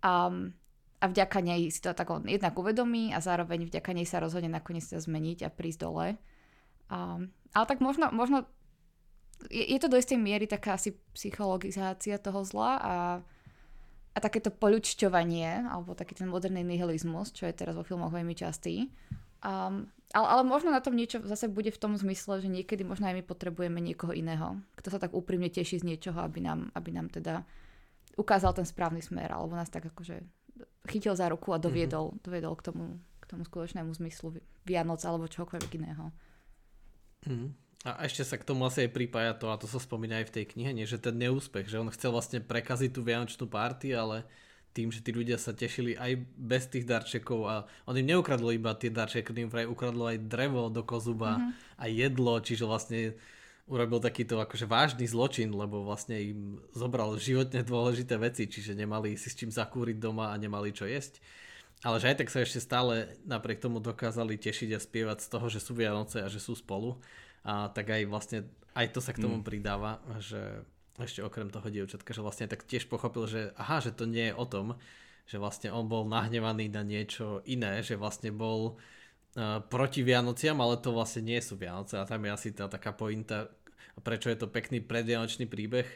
[0.00, 0.54] Um,
[1.02, 4.46] a vďaka nej si to tak on jednak uvedomí a zároveň vďaka nej sa rozhodne
[4.46, 6.14] nakoniec sa zmeniť a prísť dole.
[6.86, 8.46] Um, ale tak možno, možno
[9.50, 12.94] je, je to do istej miery taká asi psychologizácia toho zla a,
[14.14, 18.94] a takéto poľučťovanie, alebo taký ten moderný nihilizmus, čo je teraz vo filmoch veľmi častý.
[19.42, 23.10] Um, ale, ale možno na tom niečo zase bude v tom zmysle, že niekedy možno
[23.10, 26.94] aj my potrebujeme niekoho iného, kto sa tak úprimne teší z niečoho, aby nám, aby
[26.94, 27.42] nám teda
[28.14, 30.20] ukázal ten správny smer, alebo nás tak akože
[30.88, 32.24] chytil za ruku a doviedol, mm-hmm.
[32.24, 32.84] doviedol k tomu,
[33.22, 36.10] k tomu skutočnému zmyslu Vianoc alebo čokoľvek iného.
[37.26, 37.54] Mm.
[37.82, 40.34] A ešte sa k tomu asi aj pripája to, a to sa spomína aj v
[40.38, 44.22] tej knihe, nie, že ten neúspech, že on chcel vlastne prekaziť tú vianočnú party, ale
[44.70, 48.72] tým, že tí ľudia sa tešili aj bez tých darčekov a on im neukradlo iba
[48.78, 51.52] tie darčeky, on im vraj ukradlo aj drevo do kozuba mm-hmm.
[51.76, 53.18] a jedlo, čiže vlastne
[53.70, 59.30] urobil takýto akože vážny zločin, lebo vlastne im zobral životne dôležité veci, čiže nemali si
[59.30, 61.22] s čím zakúriť doma a nemali čo jesť.
[61.82, 65.46] Ale že aj tak sa ešte stále napriek tomu dokázali tešiť a spievať z toho,
[65.50, 67.02] že sú Vianoce a že sú spolu.
[67.42, 68.38] A tak aj vlastne
[68.78, 69.46] aj to sa k tomu mm.
[69.46, 70.62] pridáva, že
[71.00, 74.38] ešte okrem toho dievčatka, že vlastne tak tiež pochopil, že aha, že to nie je
[74.38, 74.78] o tom,
[75.26, 78.78] že vlastne on bol nahnevaný na niečo iné, že vlastne bol
[79.72, 83.48] proti Vianociam, ale to vlastne nie sú Vianoce a tam je asi tá taká pointa,
[84.04, 85.88] prečo je to pekný predvianočný príbeh,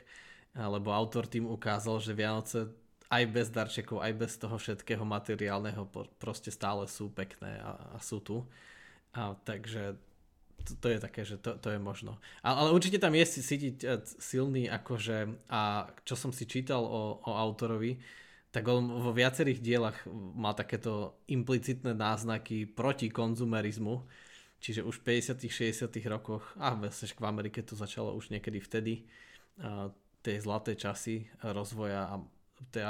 [0.56, 2.72] lebo autor tým ukázal, že Vianoce
[3.06, 5.86] aj bez darčekov, aj bez toho všetkého materiálneho
[6.18, 8.42] proste stále sú pekné a, a sú tu.
[9.14, 9.94] A, takže
[10.66, 12.18] to, to je také, že to, to je možno.
[12.42, 17.22] A, ale určite tam je cítiť e, silný akože, a čo som si čítal o,
[17.22, 18.02] o autorovi,
[18.56, 20.00] tak on vo viacerých dielach
[20.32, 24.00] má takéto implicitné náznaky proti konzumerizmu,
[24.64, 29.04] čiže už v 50 60 rokoch, a vlastne v Amerike to začalo už niekedy vtedy,
[30.24, 32.16] tie zlaté časy rozvoja a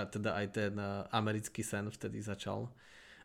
[0.06, 0.78] teda aj ten
[1.10, 2.70] americký sen vtedy začal.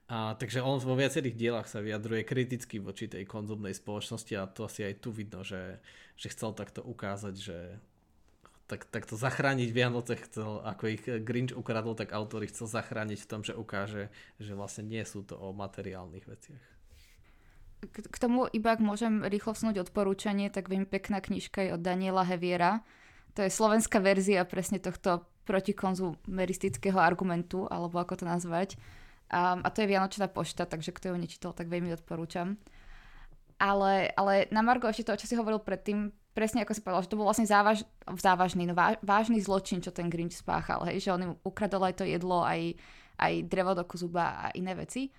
[0.10, 4.66] A, takže on vo viacerých dielach sa vyjadruje kriticky voči tej konzumnej spoločnosti a to
[4.66, 5.78] asi aj tu vidno, že,
[6.18, 7.78] že chcel takto ukázať, že
[8.80, 13.42] tak, to zachrániť Vianoce chcel, ako ich Grinch ukradol, tak autor chcel zachrániť v tom,
[13.44, 14.08] že ukáže,
[14.40, 16.64] že vlastne nie sú to o materiálnych veciach.
[17.92, 22.24] K tomu iba ak môžem rýchlo vsnúť odporúčanie, tak viem pekná knižka je od Daniela
[22.24, 22.86] Heviera.
[23.36, 28.78] To je slovenská verzia presne tohto protikonzumeristického argumentu, alebo ako to nazvať.
[29.34, 32.62] A, a to je Vianočná pošta, takže kto ju nečítal, tak veľmi odporúčam.
[33.58, 37.12] Ale, ale na Margo ešte to, čo si hovoril predtým, presne ako si povedal, že
[37.12, 41.14] to bol vlastne závaž, závažný, no váž, vážny zločin, čo ten Grinch spáchal, hej, že
[41.14, 42.76] on im ukradol aj to jedlo, aj,
[43.20, 45.12] aj drevo do kuzuba a iné veci.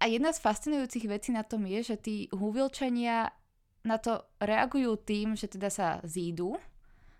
[0.00, 3.30] A jedna z fascinujúcich vecí na tom je, že tí húvilčania
[3.84, 6.56] na to reagujú tým, že teda sa zídu.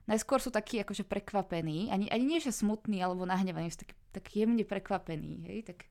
[0.09, 4.27] Najskôr sú takí akože prekvapení, ani, ani nie že smutní alebo nahnevaní, sú takí tak
[4.35, 5.87] jemne prekvapení, hej, tak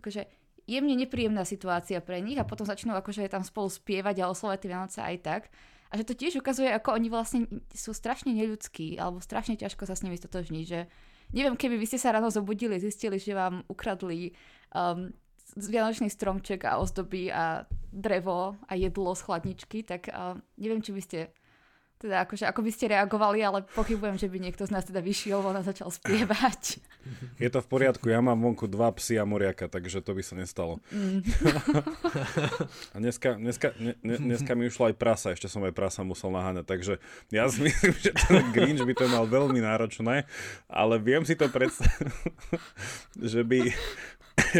[0.00, 0.24] akože
[0.64, 4.70] jemne nepríjemná situácia pre nich a potom začnú akože tam spolu spievať a oslovať tie
[4.72, 5.42] Vianoce aj tak
[5.88, 9.96] A že to tiež ukazuje, ako oni vlastne sú strašne neľudskí, alebo strašne ťažko sa
[9.96, 10.84] s nimi stotožniť, že
[11.32, 14.36] neviem, keby vy ste sa ráno zobudili, zistili, že vám ukradli
[14.76, 15.08] um,
[15.56, 21.00] vianočný stromček a ozdoby a drevo a jedlo z chladničky, tak uh, neviem, či by
[21.00, 21.18] ste
[21.98, 25.42] teda akože, ako by ste reagovali, ale pochybujem, že by niekto z nás teda vyšiel
[25.42, 26.78] von a začal spievať.
[27.42, 30.38] Je to v poriadku, ja mám vonku dva psy a moriaka, takže to by sa
[30.38, 30.78] nestalo.
[30.94, 31.26] Mm.
[32.94, 36.66] a dneska, dneska, ne, dneska mi ušlo aj prasa, ešte som aj prasa musel naháňať,
[36.68, 36.94] takže
[37.34, 40.28] ja si myslím, že ten Grinch by to mal veľmi náročné,
[40.70, 42.14] ale viem si to predstaviť,
[43.18, 43.74] že by,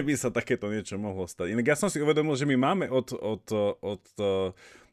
[0.09, 1.55] by sa takéto niečo mohlo stať.
[1.55, 3.44] Inak ja som si uvedomil, že my máme od, od,
[3.79, 4.05] od, od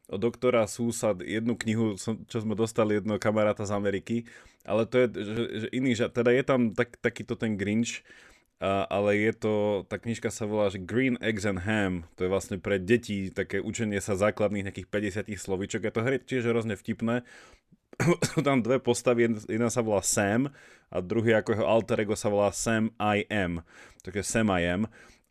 [0.09, 4.15] od doktora Súsad jednu knihu, čo sme dostali jedného kamaráta z Ameriky,
[4.61, 8.05] ale to je že, že iný, že teda je tam tak, takýto ten Grinch,
[8.61, 9.53] a, ale je to,
[9.89, 13.57] tá knižka sa volá, že Green Eggs and Ham, to je vlastne pre deti také
[13.59, 14.89] učenie sa základných nejakých
[15.25, 17.25] 50 slovíčok, a to je tiež hrozne vtipné,
[18.31, 20.53] sú tam dve postavy, jedna sa volá Sam
[20.93, 23.65] a druhý ako jeho alter ego sa volá Sam I Am,
[24.05, 24.81] takže Sam I Am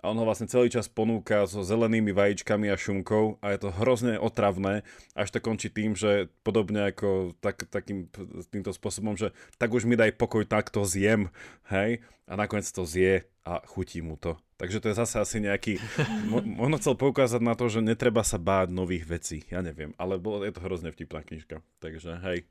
[0.04, 3.72] a on ho vlastne celý čas ponúka so zelenými vajíčkami a šunkou a je to
[3.72, 4.84] hrozne otravné,
[5.16, 8.12] až to končí tým, že podobne ako tak, takým,
[8.52, 11.32] týmto spôsobom, že tak už mi daj pokoj, tak to zjem,
[11.72, 14.36] hej, a nakoniec to zje a chutí mu to.
[14.60, 15.80] Takže to je zase asi nejaký...
[16.60, 19.48] Možno chcel poukázať na to, že netreba sa báť nových vecí.
[19.48, 21.64] Ja neviem, ale bolo, je to hrozne vtipná knižka.
[21.80, 22.46] Takže hej.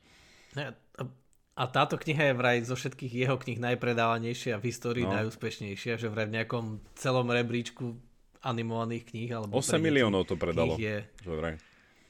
[1.53, 5.13] A táto kniha je vraj zo všetkých jeho knih najpredávanejšia v histórii, no.
[5.13, 7.93] najúspešnejšia, že vraj v nejakom celom rebríčku
[8.41, 9.29] animovaných kníh.
[9.29, 10.73] Alebo 8 miliónov to predalo.
[10.81, 11.05] Je...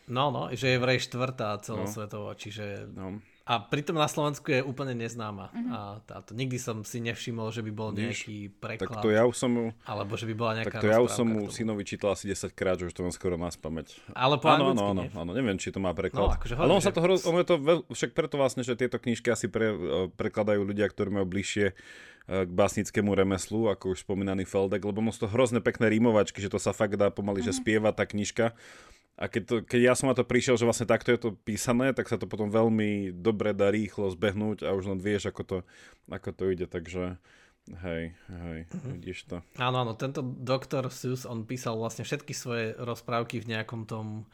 [0.08, 2.40] No, no, že je vraj štvrtá celosvetovo, no.
[2.40, 2.88] čiže...
[2.96, 3.20] No.
[3.44, 5.52] A pritom na Slovensku je úplne neznáma.
[5.52, 5.76] Uh-huh.
[5.76, 9.04] A táto, nikdy som si nevšimol, že by bol nejaký preklad.
[9.04, 9.66] Tak to ja už som mu...
[9.84, 12.56] Alebo že by bola nejaká Tak to ja už som mu synovi čítal asi 10
[12.56, 14.16] krát, že už to mám skoro na spameť.
[14.16, 16.24] Ale po áno, áno, áno, áno, neviem, či to má preklad.
[16.24, 17.28] No, akože Ale on sa to hroz...
[17.28, 17.80] ono je to veľ...
[17.92, 21.74] však preto vlastne, že tieto knižky asi pre, e, prekladajú ľudia, ktorí majú bližšie e,
[22.48, 26.64] k básnickému remeslu, ako už spomínaný Feldek, lebo sú to hrozne pekné rímovačky, že to
[26.64, 27.48] sa fakt dá pomaly, mm.
[27.52, 27.60] že mhm.
[27.60, 28.56] spieva tá knižka
[29.14, 31.94] a keď, to, keď ja som na to prišiel, že vlastne takto je to písané,
[31.94, 35.58] tak sa to potom veľmi dobre dá rýchlo zbehnúť a už len vieš, ako to,
[36.10, 37.22] ako to ide, takže
[37.70, 38.92] hej, hej, uh-huh.
[38.98, 39.38] vidíš to.
[39.62, 44.26] Áno, áno, tento doktor Seuss, on písal vlastne všetky svoje rozprávky v nejakom tom,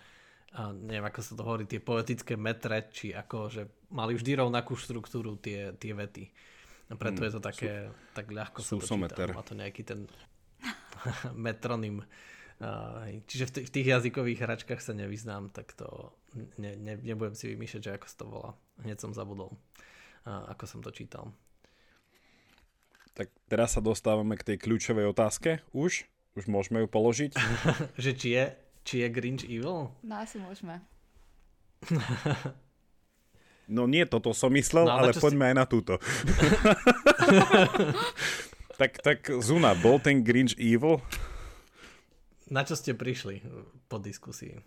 [0.56, 3.62] a neviem ako sa to hovorí, tie poetické metre, či ako, že
[3.92, 6.26] mali vždy rovnakú štruktúru tie, tie vety.
[6.90, 9.30] A preto mm, je to také, sú, tak ľahko sa to číta.
[9.30, 10.10] Má to nejaký ten
[11.38, 12.02] metronym.
[13.28, 16.12] Čiže v, t- v tých jazykových hračkách sa nevyznám, tak to
[16.60, 18.52] ne, ne, nebudem si vymýšľať, že ako sa to volá.
[18.84, 19.56] Hneď som zabudol,
[20.28, 21.32] ako som to čítal.
[23.16, 25.64] Tak teraz sa dostávame k tej kľúčovej otázke.
[25.72, 26.04] Už?
[26.36, 27.32] Už môžeme ju položiť?
[28.04, 28.46] že či je,
[28.84, 29.92] či je Grinch evil?
[30.04, 30.84] No asi môžeme.
[33.76, 35.48] no nie, toto som myslel, no, ale, ale poďme si...
[35.52, 35.94] aj na túto.
[38.80, 41.00] tak, tak Zuna, bol ten Grinch evil?
[42.50, 43.46] Na čo ste prišli
[43.86, 44.58] po diskusii?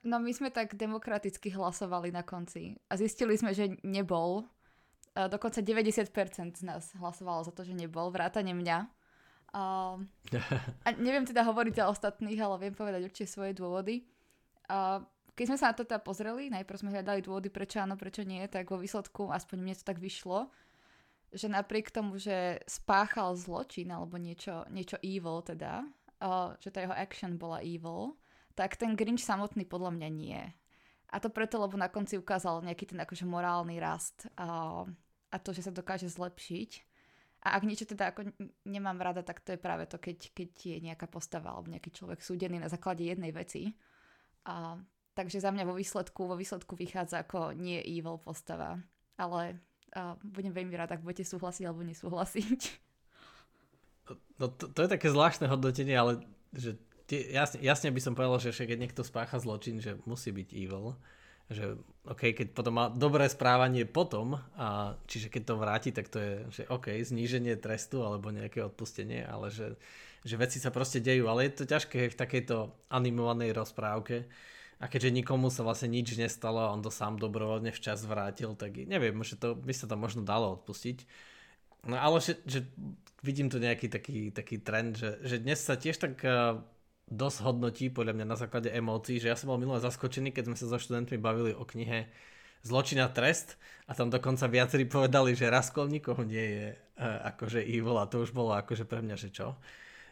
[0.00, 4.48] No my sme tak demokraticky hlasovali na konci a zistili sme, že nebol.
[5.12, 6.08] Dokonca 90%
[6.56, 8.78] z nás hlasovalo za to, že nebol, vrátane mňa.
[9.52, 9.62] A,
[10.86, 14.08] a neviem teda hovoriť za ostatných, ale viem povedať určite svoje dôvody.
[14.70, 18.24] A keď sme sa na to teda pozreli, najprv sme hľadali dôvody, prečo áno, prečo
[18.24, 20.48] nie, tak vo výsledku, aspoň mne to tak vyšlo,
[21.30, 25.86] že napriek tomu, že spáchal zločin alebo niečo, niečo evil teda,
[26.60, 28.20] že tá jeho action bola evil,
[28.52, 30.40] tak ten Grinch samotný podľa mňa nie.
[31.10, 34.86] A to preto, lebo na konci ukázal nejaký ten akože morálny rast uh,
[35.32, 36.70] a to, že sa dokáže zlepšiť.
[37.40, 38.30] A ak niečo teda ako
[38.68, 42.20] nemám rada, tak to je práve to, keď, keď je nejaká postava alebo nejaký človek
[42.20, 43.72] súdený na základe jednej veci.
[44.44, 44.76] Uh,
[45.16, 48.78] takže za mňa vo výsledku, vo výsledku vychádza ako nie evil postava.
[49.16, 49.56] Ale
[49.96, 52.62] uh, budem veľmi rada, ak budete súhlasiť alebo nesúhlasiť.
[54.40, 56.24] No to, to je také zvláštne hodnotenie, ale
[56.56, 60.48] že tie, jasne, jasne by som povedal, že keď niekto spácha zločin, že musí byť
[60.54, 60.94] evil.
[61.50, 66.18] Že OK, keď potom má dobré správanie potom, a čiže keď to vráti, tak to
[66.22, 69.74] je, že OK, zníženie trestu alebo nejaké odpustenie, ale že,
[70.22, 71.26] že veci sa proste dejú.
[71.26, 74.30] Ale je to ťažké v takejto animovanej rozprávke.
[74.80, 78.80] A keďže nikomu sa vlastne nič nestalo a on to sám dobrovoľne včas vrátil, tak
[78.88, 81.04] neviem, že to by sa to možno dalo odpustiť.
[81.86, 82.66] No ale že, že
[83.24, 86.60] vidím tu nejaký taký, taký trend, že, že dnes sa tiež tak uh,
[87.08, 90.56] dosť hodnotí podľa mňa na základe emócií, že ja som bol minule zaskočený, keď sme
[90.56, 92.08] sa so študentmi bavili o knihe
[92.60, 93.56] Zločina trest
[93.88, 98.36] a tam dokonca viacerí povedali, že Raskolníkov nie je uh, akože evil a to už
[98.36, 99.56] bolo akože pre mňa, že čo.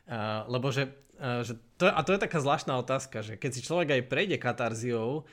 [0.08, 0.88] Uh, lebo že,
[1.20, 4.36] uh, že to, a to je taká zvláštna otázka, že keď si človek aj prejde
[4.40, 5.28] katarziou,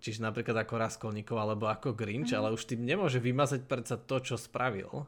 [0.00, 2.38] čiže napríklad ako Raskolníkov alebo ako Grinch, mm.
[2.40, 5.04] ale už tým nemôže vymazať predsa to, čo spravil.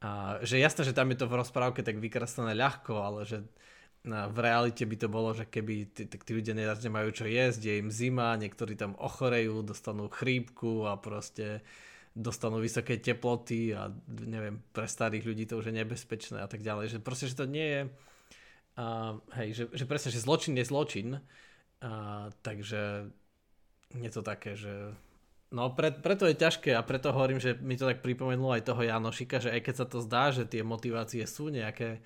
[0.00, 3.44] A, že jasné, že tam je to v rozprávke tak vykreslené ľahko, ale že
[4.04, 7.74] na, v realite by to bolo, že keby tí, tí ľudia nemajú čo jesť, je
[7.80, 11.64] im zima, niektorí tam ochorejú, dostanú chrípku a proste
[12.14, 16.94] dostanú vysoké teploty a neviem, pre starých ľudí to už je nebezpečné a tak ďalej.
[16.94, 17.82] Že proste, že to nie je
[18.78, 23.10] uh, hej, že, že presne, že zločin je zločin uh, takže
[23.98, 24.94] je to také, že
[25.54, 28.82] no pre, preto je ťažké a preto hovorím, že mi to tak pripomenulo aj toho
[28.82, 32.02] Janošika, že aj keď sa to zdá, že tie motivácie sú nejaké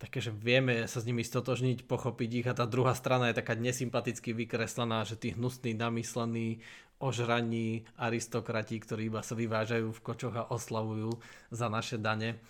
[0.00, 3.52] také, že vieme sa s nimi stotožniť, pochopiť ich a tá druhá strana je taká
[3.52, 6.64] nesympaticky vykreslená, že tí hnusní, namyslení,
[6.96, 11.20] ožraní aristokrati, ktorí iba sa vyvážajú v kočoch a oslavujú
[11.52, 12.40] za naše dane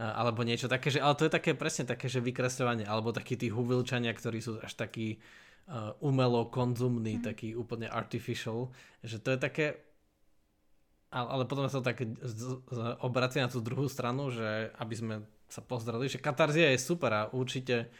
[0.00, 3.52] alebo niečo také, že, ale to je také presne také, že vykresľovanie, alebo takí tí
[3.52, 5.20] huvilčania, ktorí sú až takí
[5.70, 7.22] uh, umelo konzumní, mm.
[7.22, 8.74] taký úplne artificial,
[9.06, 9.66] že to je také
[11.10, 12.06] ale, ale potom sa to tak
[13.02, 15.14] obracia na tú druhú stranu, že aby sme
[15.50, 17.90] sa pozreli, že katarzia je super a určite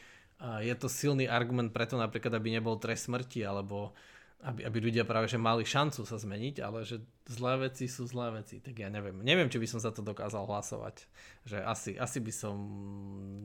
[0.63, 3.93] je to silný argument preto napríklad, aby nebol trest smrti alebo
[4.41, 8.41] aby, aby ľudia práve že mali šancu sa zmeniť, ale že zlé veci sú zlé
[8.41, 9.21] veci, tak ja neviem.
[9.21, 11.05] Neviem, či by som za to dokázal hlasovať.
[11.45, 12.57] Že asi, asi by som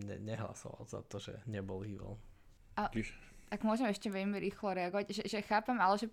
[0.08, 2.16] ne, nehlasoval za to, že nebol evil.
[2.80, 2.88] A,
[3.50, 6.08] ak môžem ešte veľmi rýchlo reagovať, že, že chápem, ale že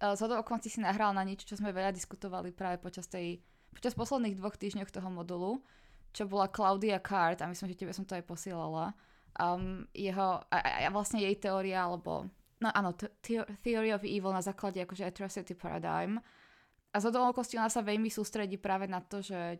[0.00, 3.40] z hodou si nahral na niečo, čo sme veľa diskutovali práve počas tej,
[3.72, 5.62] počas posledných dvoch týždňov toho modulu,
[6.10, 8.94] čo bola Claudia Card, a myslím, že tebe som to aj posielala,
[9.38, 12.26] um, jeho, a, a vlastne jej teória, alebo,
[12.58, 12.94] no áno,
[13.62, 16.18] Theory of Evil na základe akože Atrocity Paradigm.
[16.94, 19.58] A z okolností ona sa veľmi sústredí práve na to, že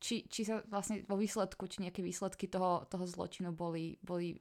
[0.00, 4.40] či, či sa vlastne vo výsledku, či nejaké výsledky toho, toho zločinu boli, boli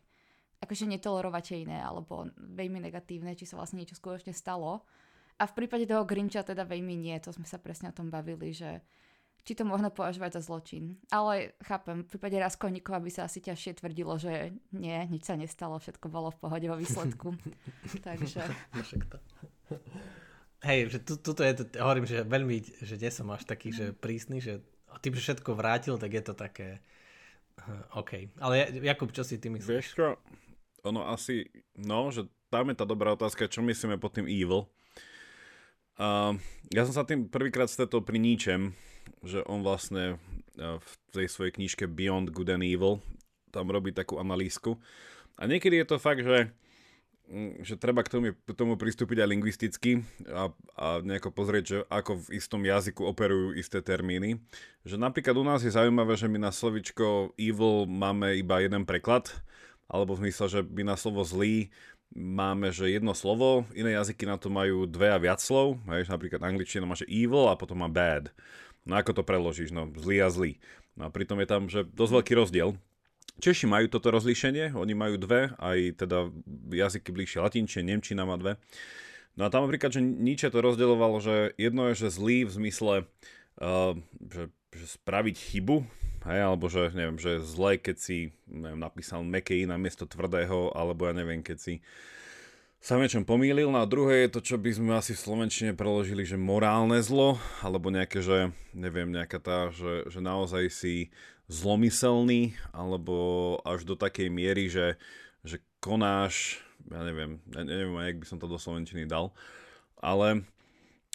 [0.60, 4.84] akože netolerovateľné alebo veľmi negatívne, či sa vlastne niečo skutočne stalo.
[5.40, 8.52] A v prípade toho Grincha teda veľmi nie, to sme sa presne o tom bavili,
[8.52, 8.84] že
[9.48, 11.00] či to možno považovať za zločin.
[11.16, 15.80] Ale chápem, v prípade Raskolníkova by sa asi ťažšie tvrdilo, že nie, nič sa nestalo,
[15.80, 17.40] všetko bolo v pohode vo výsledku.
[18.08, 18.44] Takže...
[20.60, 24.44] Hej, že tu, tuto je hovorím, že veľmi, že nie som až taký, že prísny,
[24.44, 24.60] že
[25.00, 26.84] tým, že všetko vrátil, tak je to také
[27.64, 28.28] uh, OK.
[28.44, 29.72] Ale Jakub, čo si ty myslíš?
[29.72, 30.20] Vieš čo,
[30.84, 34.66] ono asi, no, že tam je tá dobrá otázka, čo myslíme pod tým evil.
[36.00, 36.40] Uh,
[36.72, 38.72] ja som sa tým prvýkrát stretol pri ničem,
[39.22, 40.18] že on vlastne
[40.60, 43.00] v tej svojej knižke Beyond Good and Evil
[43.50, 44.78] tam robí takú analýzku.
[45.40, 46.54] A niekedy je to fakt, že,
[47.32, 51.78] mm, že treba k tomu, k tomu pristúpiť aj lingvisticky a, a nejako pozrieť, že
[51.90, 54.38] ako v istom jazyku operujú isté termíny.
[54.86, 59.32] Že napríklad u nás je zaujímavé, že my na slovičko evil máme iba jeden preklad,
[59.90, 61.74] alebo v zmysle, že my na slovo zlý
[62.14, 66.42] máme, že jedno slovo, iné jazyky na to majú dve a viac slov, hej, napríklad
[66.42, 68.34] angličtina má, že evil a potom má bad.
[68.86, 69.70] No ako to preložíš?
[69.70, 70.58] No zlý a zlý.
[70.98, 72.70] No a pritom je tam, že dosť veľký rozdiel.
[73.40, 76.28] Češi majú toto rozlíšenie, oni majú dve, aj teda
[76.76, 78.60] jazyky bližšie latinčine, nemčina má dve.
[79.40, 82.96] No a tam napríklad, že Nietzsche to rozdielovalo, že jedno je, že zlý v zmysle,
[83.64, 83.96] uh,
[84.28, 85.88] že, že spraviť chybu,
[86.26, 88.18] hej, alebo že, neviem, že zlé, keď si
[88.50, 91.74] neviem, napísal mekej na miesto tvrdého, alebo ja neviem, keď si
[92.80, 93.68] sa niečom pomýlil.
[93.68, 97.36] No a druhé je to, čo by sme asi v Slovenčine preložili, že morálne zlo,
[97.60, 101.12] alebo nejaké, že neviem, nejaká tá, že, že naozaj si
[101.52, 104.96] zlomyselný, alebo až do takej miery, že,
[105.44, 109.36] že konáš, ja neviem, ja neviem, jak by som to do Slovenčiny dal,
[110.00, 110.48] ale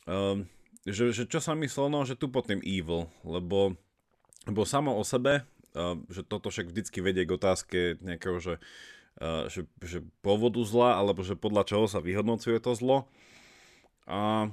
[0.05, 0.45] um,
[0.85, 3.79] že, že čo sa myslel, no, že tu pod tým evil, lebo,
[4.45, 8.55] lebo samo o sebe, uh, že toto však vždycky vedie k otázke nejakého, že
[9.47, 13.07] že, že pôvodu zla, alebo že podľa čoho sa vyhodnocuje to zlo.
[14.11, 14.51] A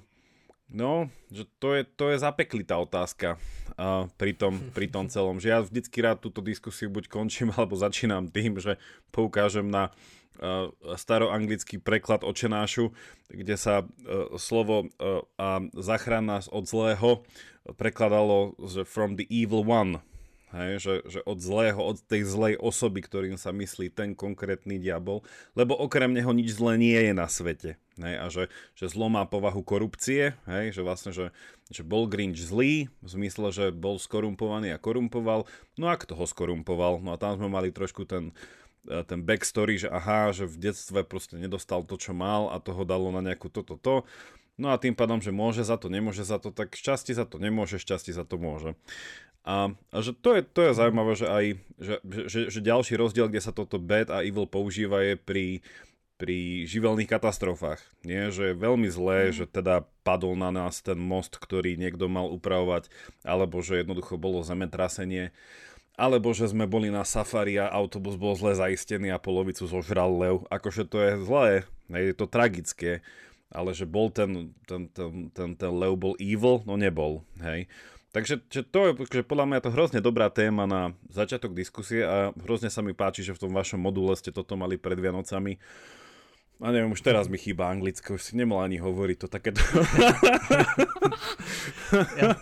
[0.71, 3.35] no, že to je, to je zapeklitá otázka
[3.75, 5.37] a pri, tom, pri tom celom.
[5.37, 8.79] Že ja vždycky rád túto diskusiu buď končím, alebo začínam tým, že
[9.11, 9.91] poukážem na
[10.39, 12.95] uh, staroanglický preklad očenášu,
[13.29, 17.23] kde sa uh, slovo uh, a zachrán nás od zlého
[17.77, 20.01] prekladalo že from the evil one,
[20.51, 25.23] Hej, že, že od zlého, od tej zlej osoby, ktorým sa myslí ten konkrétny diabol,
[25.55, 27.79] lebo okrem neho nič zlé nie je na svete.
[27.95, 28.43] Hej, a že,
[28.75, 31.31] že zlo má povahu korupcie, hej, že vlastne, že,
[31.71, 35.47] že bol Grinch zlý, v zmysle, že bol skorumpovaný a korumpoval,
[35.79, 36.99] no a kto ho skorumpoval?
[36.99, 38.35] No a tam sme mali trošku ten,
[38.91, 42.75] e, ten backstory, že aha, že v detstve proste nedostal to, čo mal a to
[42.75, 44.03] ho dalo na nejakú toto, to.
[44.59, 47.39] No a tým pádom, že môže za to, nemôže za to, tak šťastie za to
[47.39, 48.75] nemôže, šťastie za to môže.
[49.41, 51.45] A, a že to je, to je zaujímavé, že aj
[51.81, 51.95] že,
[52.29, 55.65] že, že ďalší rozdiel, kde sa toto bad a evil používa je pri,
[56.21, 57.81] pri živelných katastrofách.
[58.05, 59.41] Nie, že je veľmi zlé, mm.
[59.41, 62.93] že teda padol na nás ten most, ktorý niekto mal upravovať,
[63.25, 65.33] alebo že jednoducho bolo zemetrasenie,
[65.97, 70.45] alebo že sme boli na safari a autobus bol zle zaistený a polovicu zožral lev.
[70.53, 73.01] Akože to je zlé, je to tragické,
[73.49, 77.65] ale že bol ten, ten, ten, ten, ten lev bol evil, no nebol, hej.
[78.11, 82.35] Takže že to je že podľa mňa to hrozne dobrá téma na začiatok diskusie a
[82.43, 85.55] hrozne sa mi páči, že v tom vašom module ste toto mali pred Vianocami
[86.61, 89.57] a neviem, už teraz mi chýba anglicko, už si nemal ani hovoriť to takéto.
[92.21, 92.37] ja,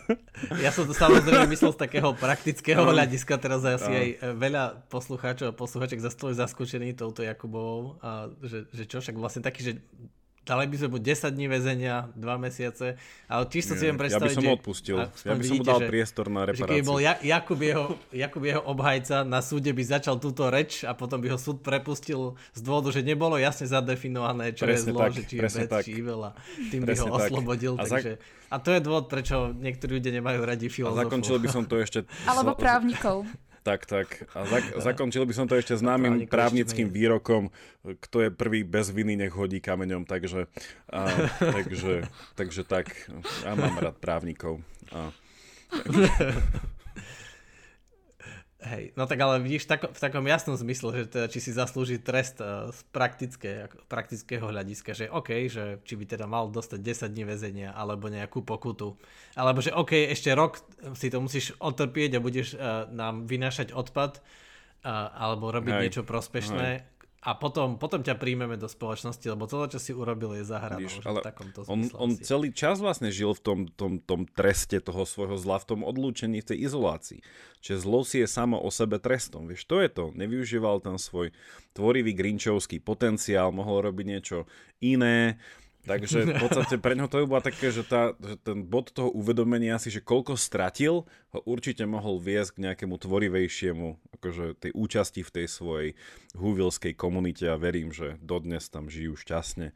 [0.60, 2.92] ja som to samozrejme myslel z takého praktického no.
[2.92, 8.68] hľadiska, teraz asi aj e, veľa poslucháčov a poslucháček zastali zaskúšení touto Jakubovou, a že,
[8.76, 9.74] že čo, však vlastne taký, že
[10.50, 12.98] dali by sme buď 10 dní väzenia, 2 mesiace,
[13.30, 15.80] ale čisto si viem predstaviť, Ja by som že, odpustil, ja by som mu dal
[15.80, 16.74] že, priestor na reparáciu.
[16.74, 20.98] Keby bol ja, Jakub, jeho, Jakub jeho obhajca, na súde by začal túto reč a
[20.98, 25.00] potom by ho súd prepustil z dôvodu, že nebolo jasne zadefinované, čo presne je zlo,
[25.06, 26.30] tak, že či je vec, či veľa.
[26.74, 27.22] Tým presne by ho tak.
[27.30, 27.74] oslobodil.
[27.78, 28.14] A, takže,
[28.50, 30.98] a to je dôvod, prečo niektorí ľudia nemajú radi filozofov.
[30.98, 32.10] A zakončil by som to ešte...
[32.26, 33.30] Alebo právnikov.
[33.60, 34.08] Tak, tak.
[34.32, 37.52] A zak- zakončil by som to ešte známym právnickým výrokom,
[37.84, 40.08] kto je prvý bez viny, nech hodí kameňom.
[40.08, 40.48] Takže,
[40.90, 41.00] a,
[41.56, 42.92] takže, takže tak.
[43.44, 44.64] Ja mám rád právnikov.
[44.96, 45.12] A,
[48.60, 51.96] Hej, no tak ale vidíš tak, v takom jasnom zmysle, že teda, či si zaslúži
[51.96, 57.08] trest uh, z praktické, praktického hľadiska, že OK, že či by teda mal dostať 10
[57.08, 59.00] dní väzenia alebo nejakú pokutu,
[59.40, 60.60] alebo že OK, ešte rok
[60.92, 65.84] si to musíš otrpieť a budeš uh, nám vynášať odpad uh, alebo robiť Hej.
[65.88, 70.40] niečo prospešné, Hej a potom, potom ťa príjmeme do spoločnosti, lebo celé, čo si urobil,
[70.40, 70.88] je zahranou.
[71.04, 75.04] ale v takomto on, on celý čas vlastne žil v tom, tom, tom treste toho
[75.04, 77.20] svojho zla, v tom odlúčení, v tej izolácii.
[77.60, 79.52] Čiže zlo si je samo o sebe trestom.
[79.52, 80.16] Vieš, to je to.
[80.16, 81.36] Nevyužíval ten svoj
[81.76, 84.48] tvorivý grinčovský potenciál, mohol robiť niečo
[84.80, 85.36] iné,
[85.88, 89.80] Takže v podstate pre ňo to bola také, že, tá, že ten bod toho uvedomenia
[89.80, 93.88] si, že koľko stratil, ho určite mohol viesť k nejakému tvorivejšiemu,
[94.20, 95.90] akože tej účasti v tej svojej
[96.36, 99.72] húvilskej komunite a verím, že dodnes tam žijú šťastne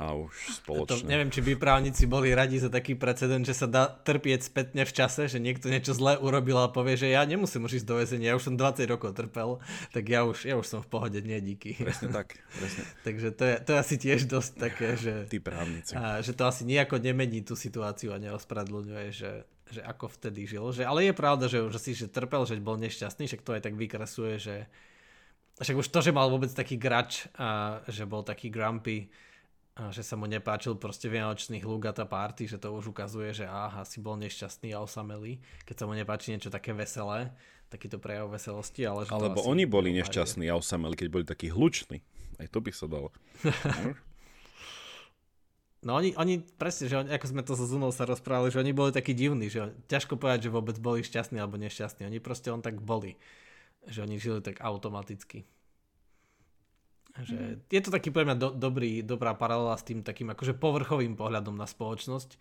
[0.00, 0.32] a už
[0.64, 1.04] spoločne.
[1.04, 4.88] To, neviem, či by právnici boli radi za taký precedent, že sa dá trpieť spätne
[4.88, 8.00] v čase, že niekto niečo zlé urobil a povie, že ja nemusím už ísť do
[8.00, 9.60] väzenia, ja už som 20 rokov trpel,
[9.92, 11.76] tak ja už, ja už som v pohode, nie díky.
[11.76, 12.40] Presne tak.
[12.56, 12.82] Presne.
[13.06, 15.28] Takže to je, to je asi tiež dosť také, že...
[15.28, 15.92] Tí právnici.
[15.92, 20.64] A, že to asi nejako nemení tú situáciu a neospravedlňuje, že, že ako vtedy žil.
[20.72, 23.68] Že, ale je pravda, že, že si že trpel, že bol nešťastný, však to aj
[23.68, 24.56] tak vykresuje, že
[25.60, 29.12] však už to, že mal vôbec taký grač a že bol taký grumpy,
[29.78, 33.46] že sa mu nepáčil proste vianočný hluk a tá party, že to už ukazuje, že
[33.48, 37.32] aha, si bol nešťastný a osamelý, keď sa mu nepáči niečo také veselé,
[37.70, 38.84] takýto prejav veselosti.
[38.84, 42.02] Ale že Alebo oni boli nešťastní a osamelí, keď boli takí hluční.
[42.42, 43.14] Aj to by sa dalo.
[45.86, 48.74] no oni, oni presne, že oni, ako sme to so Zunou sa rozprávali, že oni
[48.74, 52.04] boli takí divní, že ťažko povedať, že vôbec boli šťastní alebo nešťastní.
[52.04, 53.16] Oni proste on tak boli.
[53.88, 55.48] Že oni žili tak automaticky.
[57.18, 57.56] Že mm.
[57.70, 61.58] Je to taký pre mňa do, dobrý, dobrá paralela s tým takým akože povrchovým pohľadom
[61.58, 62.38] na spoločnosť.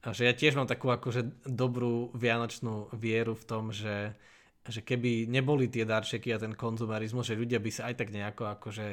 [0.00, 4.16] A že ja tiež mám takú akože dobrú vianočnú vieru v tom, že,
[4.64, 8.48] že keby neboli tie darčeky a ten konzumerizmus, že ľudia by sa aj tak nejako
[8.56, 8.86] akože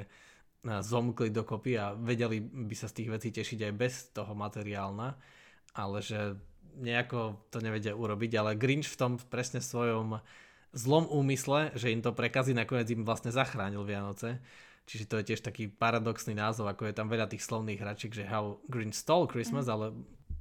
[0.68, 5.16] zomkli dokopy a vedeli by sa z tých vecí tešiť aj bez toho materiálna,
[5.80, 6.36] ale že
[6.76, 10.20] nejako to nevedia urobiť, ale Grinch v tom presne svojom
[10.76, 14.44] zlom úmysle, že im to prekazí, nakoniec im vlastne zachránil Vianoce
[14.88, 18.24] Čiže to je tiež taký paradoxný názov, ako je tam veľa tých slovných hračiek, že
[18.24, 19.74] How Green Stole Christmas, mm.
[19.76, 19.86] ale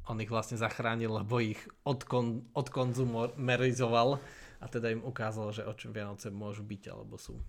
[0.07, 4.23] on ich vlastne zachránil, lebo ich odkon, odkonzumerizoval
[4.63, 7.43] a teda im ukázal, že o čom Vianoce môžu byť alebo sú.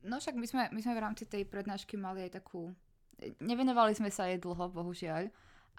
[0.00, 2.72] No však my sme, my sme v rámci tej prednášky mali aj takú...
[3.44, 5.28] Nevenovali sme sa jej dlho, bohužiaľ.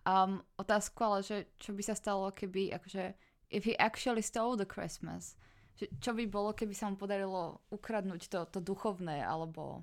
[0.05, 3.17] Um, otázku ale, že čo by sa stalo, keby akože
[3.49, 5.33] if he actually stole the Christmas.
[5.81, 9.81] Že, čo by bolo, keby sa mu podarilo ukradnúť to, to duchovné alebo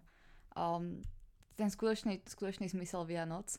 [0.57, 1.01] um,
[1.57, 3.57] ten skutočný, skutočný zmysel Vianoc.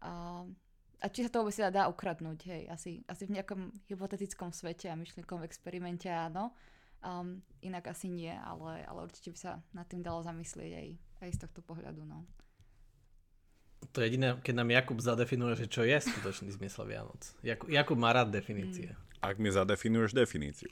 [0.00, 0.56] Um,
[1.00, 4.88] a či sa to vôbec dá, dá ukradnúť, hej, asi, asi v nejakom hypotetickom svete
[4.88, 6.56] a myšlienkom experimente áno,
[7.04, 10.88] um, inak asi nie, ale, ale určite by sa nad tým dalo zamyslieť aj,
[11.20, 12.24] aj z tohto pohľadu, no.
[13.92, 17.22] To je jediné, keď nám Jakub zadefinuje, že čo je skutočný zmysel Vianoc.
[17.44, 18.96] Jakub, Jakub má rád definície.
[18.96, 19.20] Mm.
[19.20, 20.68] Ak mi zadefinuješ definíciu.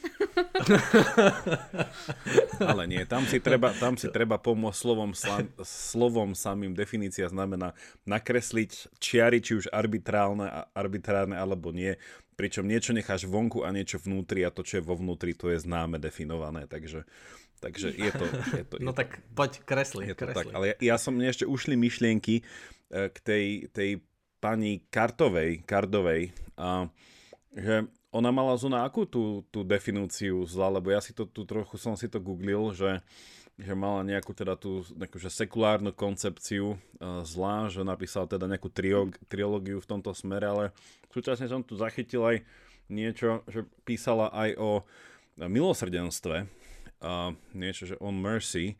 [2.70, 6.76] Ale nie, tam si treba, tam si treba pomôcť slovom, slam, slovom samým.
[6.76, 7.72] Definícia znamená
[8.04, 11.96] nakresliť čiary, či už arbitrálne, arbitrárne alebo nie.
[12.36, 15.60] Pričom niečo necháš vonku a niečo vnútri a to, čo je vo vnútri, to je
[15.60, 16.64] známe definované.
[16.64, 17.04] Takže,
[17.60, 18.24] Takže je to...
[18.56, 20.08] Je to no je tak poď, kresli.
[20.08, 20.48] Je to kresli.
[20.48, 24.00] tak, ale ja, ja som mne ešte ušli myšlienky eh, k tej, tej
[24.40, 26.88] pani Kartovej, Kardovej, a,
[27.52, 31.78] že ona mala zóna akú tú, tú definíciu zla, lebo ja si to tu trochu
[31.78, 32.98] som si to googlil, že,
[33.54, 38.66] že mala nejakú teda tú nejakú, že sekulárnu koncepciu uh, zla, že napísala teda nejakú
[38.66, 40.64] triog, triológiu v tomto smere, ale
[41.14, 42.36] súčasne som tu zachytil aj
[42.90, 44.70] niečo, že písala aj o
[45.38, 46.50] milosrdenstve,
[47.00, 48.74] uh, niečo, že on mercy,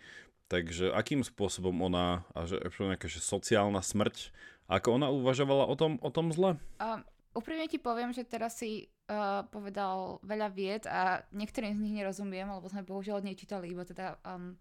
[0.51, 4.35] takže akým spôsobom ona, a že, nejaká že sociálna smrť,
[4.67, 6.59] ako ona uvažovala o tom, o tom zle?
[6.83, 11.95] Um, úprimne ti poviem, že teraz si uh, povedal veľa vied a niektorým z nich
[11.95, 14.59] nerozumiem, lebo sme bohužiaľ nečítali iba teda um,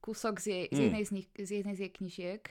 [0.00, 0.74] kúsok z, jej, mm.
[0.74, 2.42] z, jednej z, nich, z jednej z jej knižiek.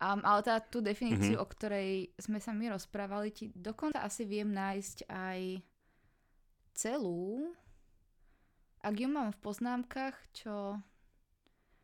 [0.00, 1.44] Um, ale teda tú definíciu, mm-hmm.
[1.44, 5.60] o ktorej sme sa my rozprávali, ti dokonca asi viem nájsť aj
[6.72, 7.52] celú,
[8.80, 10.80] ak ju mám v poznámkach, čo,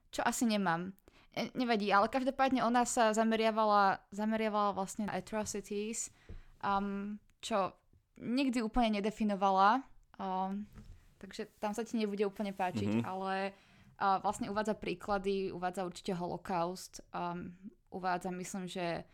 [0.08, 0.96] čo asi nemám.
[1.36, 6.08] E, nevadí, ale každopádne ona sa zameriavala, zameriavala vlastne na atrocities,
[6.64, 7.72] um, čo
[8.16, 9.84] nikdy úplne nedefinovala,
[10.16, 10.64] um,
[11.20, 13.08] takže tam sa ti nebude úplne páčiť, mm-hmm.
[13.08, 13.52] ale
[14.00, 17.52] uh, vlastne uvádza príklady, uvádza určite holokaust, um,
[17.92, 19.04] uvádza myslím, že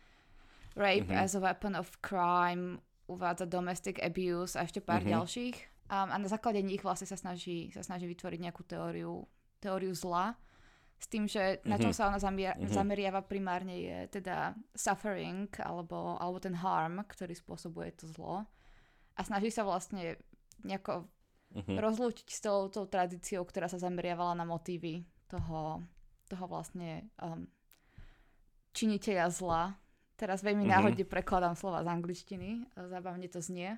[0.75, 1.23] rape mm-hmm.
[1.23, 5.15] as a weapon of crime, uvádza domestic abuse a ešte pár mm-hmm.
[5.19, 5.57] ďalších.
[5.91, 9.27] Um, a na základe nich vlastne sa snaží, sa snaží vytvoriť nejakú teóriu,
[9.59, 10.39] teóriu zla.
[11.03, 11.97] S tým, že na čom mhm.
[11.99, 12.71] sa ona zamia- mm-hmm.
[12.71, 18.47] zameriava primárne je teda suffering alebo, alebo ten harm, ktorý spôsobuje to zlo.
[19.19, 20.15] A snaží sa vlastne
[20.63, 21.03] nejako
[21.51, 21.75] mm-hmm.
[21.75, 25.83] rozlúčiť s tou, tou tradíciou, ktorá sa zameriavala na motívy toho,
[26.31, 27.51] toho vlastne um,
[28.71, 29.63] činiteľa zla.
[30.15, 30.71] Teraz veľmi mm-hmm.
[30.71, 32.49] náhodne prekladám slova z angličtiny,
[32.79, 33.75] zábavne to znie.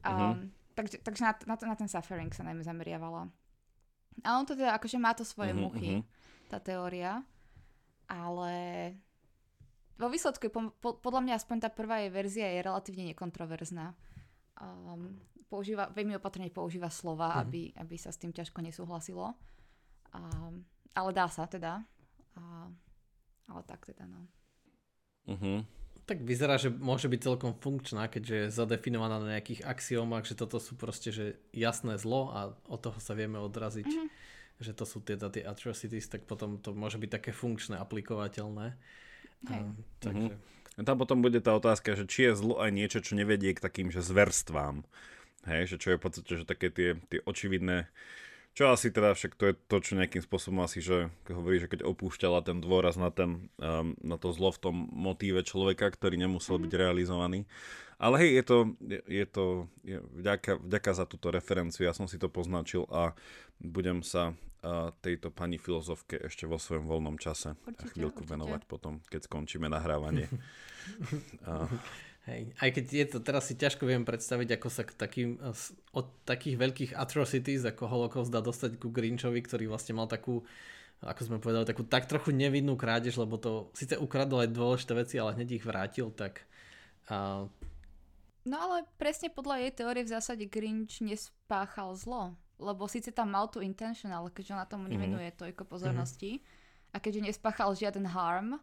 [0.00, 0.48] Um, mm-hmm.
[0.72, 3.28] Takže, takže na, na, na ten suffering sa najmä zameriavala.
[4.24, 6.20] A on to teda akože má to svoje mm-hmm, muchy, mm-hmm.
[6.52, 7.24] Tá teória,
[8.12, 8.54] ale
[9.96, 13.96] vo výsledku po, po, podľa mňa aspoň tá prvá jej verzia je relatívne nekontroverzná.
[14.60, 15.16] Um,
[15.48, 17.42] používa, veľmi opatrne používa slova, mm-hmm.
[17.48, 19.32] aby, aby sa s tým ťažko nesúhlasilo.
[20.12, 21.84] Um, ale dá sa teda.
[22.36, 22.68] Uh,
[23.48, 24.28] ale tak teda, no.
[25.28, 25.58] Mm-hmm.
[26.02, 30.58] Tak vyzerá, že môže byť celkom funkčná, keďže je zadefinovaná na nejakých axiomách, že toto
[30.58, 34.08] sú proste že jasné zlo a od toho sa vieme odraziť, mm-hmm.
[34.62, 38.78] Že to sú teda tie atrocities, tak potom to môže byť také funkčné, aplikovateľné.
[39.50, 39.62] Hej.
[39.62, 40.32] A, takže...
[40.38, 40.60] Mm-hmm.
[40.88, 43.92] Tam potom bude tá otázka, že či je zlo aj niečo, čo nevedie k takým,
[43.92, 44.88] že zverstvám.
[45.44, 47.92] Hej, že čo je v podstate, že také tie, tie očividné
[48.52, 51.88] čo asi teda však to je to, čo nejakým spôsobom asi, že hovorí, že keď
[51.88, 56.60] opúšťala ten dôraz na, ten, um, na to zlo v tom motíve človeka, ktorý nemusel
[56.60, 57.48] byť realizovaný.
[57.96, 59.44] Ale hej, je to, je, je to
[59.86, 63.16] je, vďaka, vďaka za túto referenciu, ja som si to poznačil a
[63.56, 68.32] budem sa uh, tejto pani filozofke ešte vo svojom voľnom čase určite, chvíľku určite.
[68.36, 70.28] venovať potom, keď skončíme nahrávanie.
[71.48, 71.70] uh,
[72.22, 72.54] Hej.
[72.54, 75.42] Aj keď je to, teraz si ťažko viem predstaviť, ako sa k takým,
[75.90, 80.46] od takých veľkých atrocities ako holocaust dá dostať ku Grinchovi, ktorý vlastne mal takú,
[81.02, 85.14] ako sme povedali, takú tak trochu nevinnú krádež, lebo to síce ukradol aj dôležité veci,
[85.18, 86.46] ale hneď ich vrátil, tak...
[87.10, 87.50] A...
[88.46, 93.50] No ale presne podľa jej teórie v zásade Grinch nespáchal zlo, lebo síce tam mal
[93.50, 94.92] tú intention, ale keďže ona tomu mhm.
[94.94, 95.42] nevenuje mm-hmm.
[95.42, 96.94] toľko pozornosti mm-hmm.
[96.94, 98.62] a keďže nespáchal žiaden harm,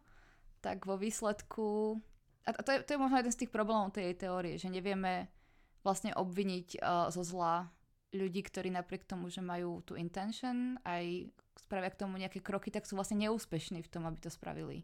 [0.64, 2.00] tak vo výsledku
[2.46, 5.28] a to je, to je možno jeden z tých problémov tej teórie, že nevieme
[5.84, 7.68] vlastne obviniť uh, zo zla
[8.10, 12.88] ľudí, ktorí napriek tomu, že majú tú intention, aj spravia k tomu nejaké kroky, tak
[12.88, 14.82] sú vlastne neúspešní v tom, aby to spravili.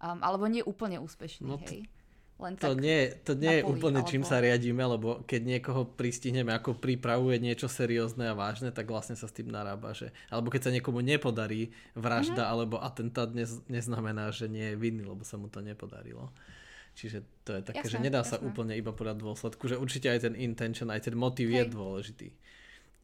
[0.00, 1.88] Um, alebo nie úplne úspešní, no hej.
[2.36, 4.12] Len to nie, to nie je úplne alebo...
[4.12, 9.16] čím sa riadíme, lebo keď niekoho pristihneme, ako pripravuje niečo seriózne a vážne, tak vlastne
[9.16, 9.96] sa s tým narába.
[9.96, 10.12] Že...
[10.28, 12.52] Alebo keď sa niekomu nepodarí vražda mm-hmm.
[12.52, 16.28] alebo atentát, nez, neznamená, že nie je vinný, lebo sa mu to nepodarilo.
[16.96, 18.40] Čiže to je také, jasné, že nedá jasné.
[18.40, 21.56] sa úplne iba podať dôsledku, že určite aj ten intention, aj ten motiv Hej.
[21.60, 22.28] je dôležitý.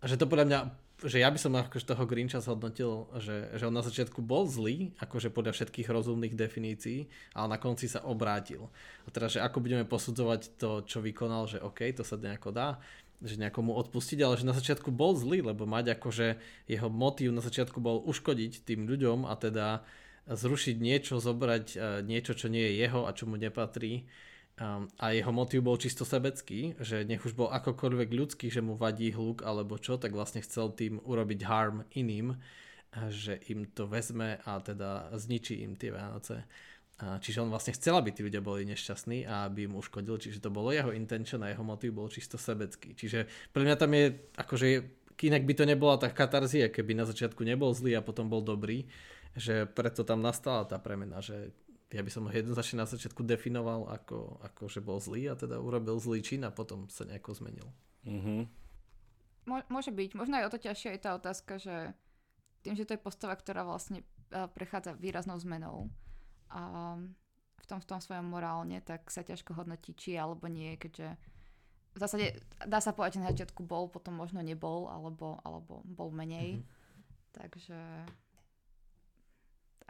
[0.00, 0.60] A že to podľa mňa,
[1.04, 4.96] že ja by som akože toho Grincha zhodnotil, že, že on na začiatku bol zlý,
[4.98, 8.72] akože podľa všetkých rozumných definícií, ale na konci sa obrátil.
[9.04, 12.80] A teraz, že ako budeme posudzovať to, čo vykonal, že OK, to sa nejako dá,
[13.22, 17.44] že nejakomu odpustiť, ale že na začiatku bol zlý, lebo mať akože jeho motív na
[17.44, 19.86] začiatku bol uškodiť tým ľuďom a teda
[20.26, 24.06] zrušiť niečo, zobrať e, niečo, čo nie je jeho a čo mu nepatrí.
[25.00, 29.08] A jeho motiv bol čisto sebecký, že nech už bol akokoľvek ľudský, že mu vadí
[29.10, 32.36] hluk alebo čo, tak vlastne chcel tým urobiť harm iným,
[33.08, 36.44] že im to vezme a teda zničí im tie Vianoce.
[37.00, 40.54] Čiže on vlastne chcel, aby tí ľudia boli nešťastní a aby im uškodil, čiže to
[40.54, 42.94] bolo jeho intention a jeho motiv bol čisto sebecký.
[42.94, 44.66] Čiže pre mňa tam je, akože
[45.26, 48.86] inak by to nebola tá katarzia, keby na začiatku nebol zlý a potom bol dobrý,
[49.36, 51.52] že preto tam nastala tá premena, že
[51.92, 55.60] ja by som ho jednoznačne na začiatku definoval ako, ako že bol zlý a teda
[55.60, 57.68] urobil zlý čin a potom sa nejako zmenil.
[58.08, 58.40] Mm-hmm.
[59.68, 60.10] Môže byť.
[60.16, 61.92] Možno aj o to ťažšia je tá otázka, že
[62.64, 65.90] tým, že to je postava, ktorá vlastne e, prechádza výraznou zmenou
[66.48, 66.94] a
[67.58, 71.18] v tom, v tom svojom morálne, tak sa ťažko hodnotí, či alebo nie, keďže
[71.92, 76.08] v zásade dá sa povedať, že na začiatku bol, potom možno nebol, alebo, alebo bol
[76.08, 76.62] menej.
[76.62, 76.80] Mm-hmm.
[77.32, 77.78] Takže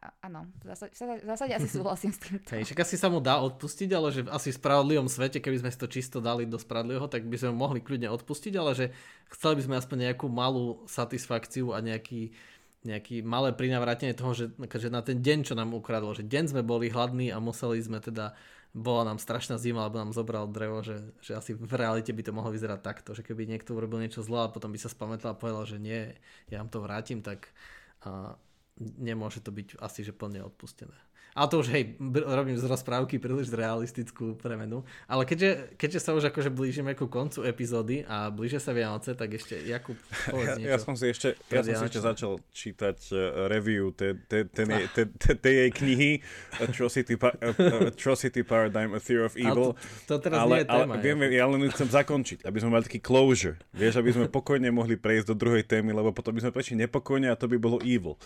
[0.02, 0.90] áno, v zásade,
[1.22, 2.46] v zásade asi súhlasím s týmto.
[2.54, 5.70] Hej, však asi sa mu dá odpustiť, ale že asi v spravodlivom svete, keby sme
[5.70, 8.86] si to čisto dali do spravodlivého, tak by sme mohli kľudne odpustiť, ale že
[9.30, 12.34] chceli by sme aspoň nejakú malú satisfakciu a nejaký,
[12.82, 16.62] nejaký malé prinavrátenie toho, že, že na ten deň, čo nám ukradol, že deň sme
[16.66, 18.34] boli hladní a museli sme teda
[18.72, 22.32] bola nám strašná zima, alebo nám zobral drevo, že, že asi v realite by to
[22.32, 25.38] mohlo vyzerať takto, že keby niekto urobil niečo zlé a potom by sa spamätal a
[25.38, 26.16] povedal, že nie,
[26.48, 27.52] ja vám to vrátim, tak
[28.00, 28.32] a,
[28.78, 30.94] nemôže to byť asi že plne odpustené.
[31.32, 31.96] Ale to už, hej,
[32.28, 34.84] robím z rozprávky príliš realistickú premenu.
[35.08, 39.32] Ale keďže, keďže sa už akože blížime ku koncu epizódy a blíže sa Vianoce, tak
[39.32, 39.96] ešte Jakub,
[40.28, 40.68] povedz niečo.
[40.68, 44.44] Ja, ja som si ešte, ja som si ešte začal čítať uh, review tej te,
[44.44, 44.62] te,
[44.92, 46.20] te, te, te jej knihy
[46.60, 49.72] Atrocity, Atrocity Paradigm, A Theory of Evil.
[49.72, 50.94] to, to teraz ale, nie je téma.
[51.00, 53.56] Ale, viem, ja len chcem zakončiť, aby sme mali taký closure.
[53.72, 57.32] Vieš, aby sme pokojne mohli prejsť do druhej témy, lebo potom by sme prešli nepokojne
[57.32, 58.20] a to by bolo evil.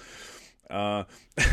[0.67, 1.07] A,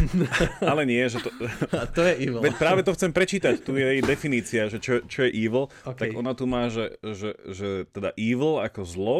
[0.71, 1.29] ale nie, že to...
[1.69, 2.41] A to je evil.
[2.41, 5.69] Veď práve to chcem prečítať, tu je jej definícia, že čo, čo je evil.
[5.85, 6.09] Okay.
[6.09, 9.19] Tak ona tu má, že, že, že teda evil ako zlo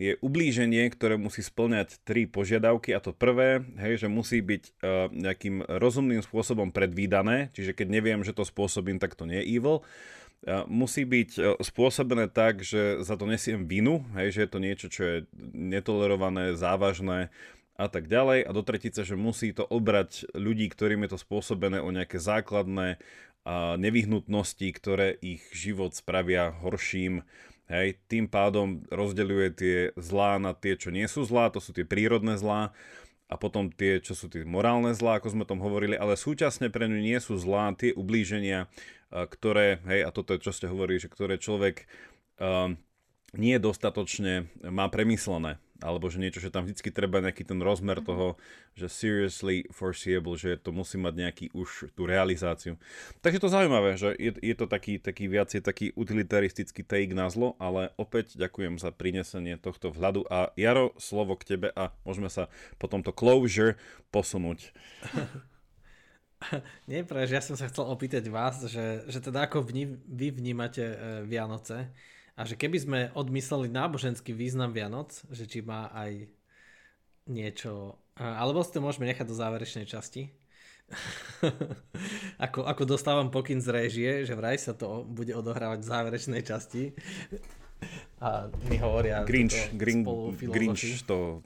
[0.00, 5.12] je ublíženie, ktoré musí splňať tri požiadavky a to prvé, hej, že musí byť uh,
[5.12, 9.84] nejakým rozumným spôsobom predvídané, čiže keď neviem, že to spôsobím, tak to nie je evil.
[10.40, 14.58] Uh, musí byť uh, spôsobené tak, že za to nesiem vinu, hej, že je to
[14.64, 15.16] niečo, čo je
[15.52, 17.28] netolerované, závažné,
[17.80, 18.44] a tak ďalej.
[18.44, 23.00] A do tretice, že musí to obrať ľudí, ktorým je to spôsobené o nejaké základné
[23.40, 27.24] a nevyhnutnosti, ktoré ich život spravia horším.
[27.72, 31.86] Hej, tým pádom rozdeľuje tie zlá na tie, čo nie sú zlá, to sú tie
[31.86, 32.74] prírodné zlá
[33.30, 36.90] a potom tie, čo sú tie morálne zlá, ako sme tom hovorili, ale súčasne pre
[36.90, 38.66] ňu nie sú zlá tie ublíženia,
[39.14, 41.86] ktoré, hej, a toto je, čo ste hovorili, že ktoré človek
[42.42, 42.74] um,
[43.38, 48.10] nie dostatočne má premyslené alebo že niečo, že tam vždycky treba nejaký ten rozmer mm-hmm.
[48.10, 48.26] toho,
[48.78, 52.78] že seriously foreseeable, že to musí mať nejaký už tú realizáciu.
[53.20, 57.28] Takže to zaujímavé, že je, je to taký, taký viac, je taký utilitaristický take na
[57.32, 62.30] zlo, ale opäť ďakujem za prinesenie tohto vhľadu a Jaro, slovo k tebe a môžeme
[62.30, 63.80] sa po tomto closure
[64.14, 64.70] posunúť.
[66.88, 70.80] Nie, že ja som sa chcel opýtať vás, že, že teda ako vní, vy vnímate
[70.80, 70.96] e,
[71.28, 71.92] Vianoce,
[72.38, 76.30] a že keby sme odmysleli náboženský význam Vianoc, že či má aj
[77.30, 80.34] niečo, alebo si to môžeme nechať do záverečnej časti.
[82.44, 86.90] ako, ako dostávam pokyn z réžie, že vraj sa to bude odohrávať v záverečnej časti.
[88.20, 90.04] A mi hovoria Grinch, Grin,
[90.36, 91.40] Grinch to...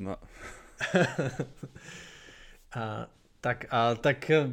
[0.00, 0.16] No.
[2.78, 3.04] a,
[3.44, 4.48] tak, a, tak e,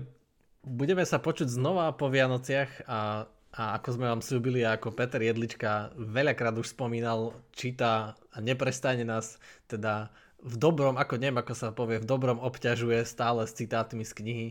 [0.68, 5.96] budeme sa počuť znova po Vianociach a a ako sme vám slúbili, ako Peter Jedlička
[5.96, 9.40] veľakrát už spomínal, číta a neprestane nás
[9.72, 10.12] teda
[10.44, 14.48] v dobrom, ako neviem, ako sa povie, v dobrom obťažuje stále s citátmi z knihy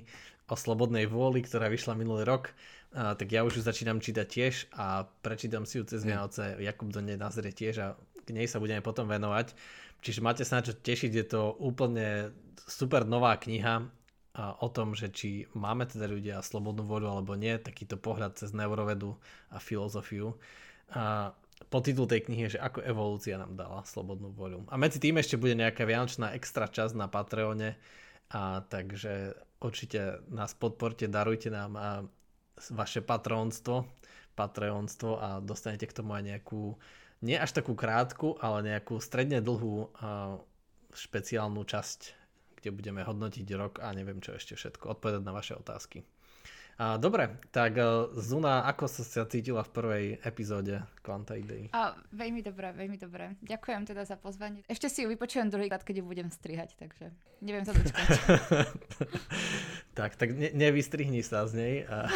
[0.51, 2.51] o slobodnej vôli, ktorá vyšla minulý rok.
[2.97, 6.03] A, tak ja už ju začínam čítať tiež a prečítam si ju cez.
[6.03, 6.59] Vianoce.
[6.59, 7.89] Jakub do nej nazrie tiež a
[8.27, 9.55] k nej sa budeme potom venovať.
[10.03, 12.35] Čiže máte sa na čo tešiť, je to úplne
[12.67, 13.87] super nová kniha
[14.37, 19.17] o tom, že či máme teda ľudia slobodnú voľu alebo nie, takýto pohľad cez neurovedu
[19.49, 20.37] a filozofiu.
[20.93, 21.33] A
[21.73, 24.69] podtitul tej knihy je, že ako evolúcia nám dala slobodnú voľu.
[24.69, 27.81] A medzi tým ešte bude nejaká vianočná extra časť na Patreone,
[28.27, 31.89] a takže určite nás podporte, darujte nám a
[32.75, 33.87] vaše patrónstvo,
[34.35, 36.75] patreonstvo a dostanete k tomu aj nejakú,
[37.23, 39.95] nie až takú krátku, ale nejakú stredne dlhú
[40.93, 42.26] špeciálnu časť
[42.57, 46.03] kde budeme hodnotiť rok a neviem čo ešte všetko, odpovedať na vaše otázky.
[46.77, 51.73] A, dobre, tak e, Zuna, ako sa sa cítila v prvej epizóde Quanta Idei?
[51.73, 53.33] A, veľmi dobre, veľmi dobre.
[53.41, 54.61] Ďakujem teda za pozvanie.
[54.69, 57.09] Ešte si ju vypočujem druhýkrát, keď ju budem strihať, takže
[57.41, 58.09] neviem sa dočkať.
[59.99, 61.75] tak, tak ne, nevystrihni sa z nej.
[61.89, 62.13] A...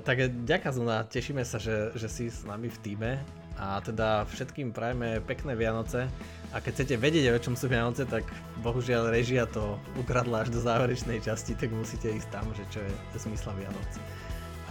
[0.00, 0.16] tak
[0.48, 3.12] ďaká Zuna, tešíme sa, že, že si s nami v týme
[3.60, 6.08] a teda všetkým prajeme pekné Vianoce
[6.50, 8.26] a keď chcete vedieť, o čom sú Vianoce, tak
[8.64, 12.92] bohužiaľ režia to ukradla až do záverečnej časti, tak musíte ísť tam, že čo je
[13.22, 13.90] zmysla Vianoc.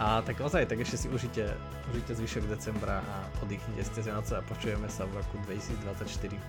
[0.00, 1.52] A tak ozaj, tak ešte si užite,
[1.92, 6.40] užite zvyšok decembra a oddychnite ste z Vianoce a počujeme sa v roku 2024.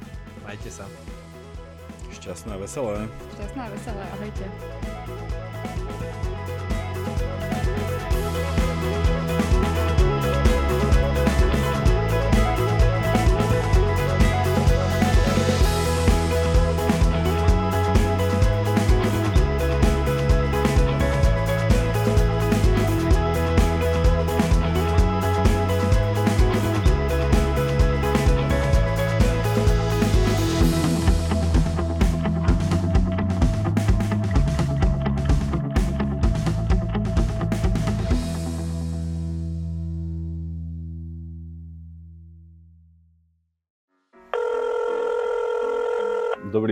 [0.48, 0.88] Majte sa.
[2.16, 3.12] Šťastné a veselé.
[3.36, 4.46] Šťastné a veselé, ahojte.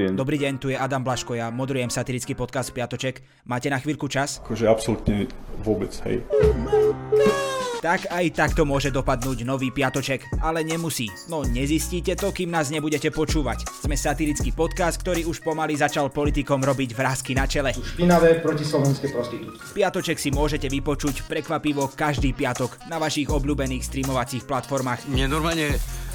[0.08, 0.14] Deň.
[0.16, 3.20] Dobrý deň, tu je Adam Blaško, ja moderujem satirický podcast Piatoček.
[3.44, 4.40] Máte na chvíľku čas?
[4.46, 5.28] Akože absolútne
[5.66, 6.24] vôbec, hej.
[7.80, 11.08] Tak aj takto môže dopadnúť nový Piatoček, ale nemusí.
[11.32, 13.64] No nezistíte to, kým nás nebudete počúvať.
[13.72, 17.72] Sme satirický podcast, ktorý už pomaly začal politikom robiť vrázky na čele.
[17.72, 19.64] špinavé protislovenské prostitútky.
[19.72, 25.08] Piatoček si môžete vypočuť prekvapivo každý piatok na vašich obľúbených streamovacích platformách.
[25.08, 25.80] Mne normálne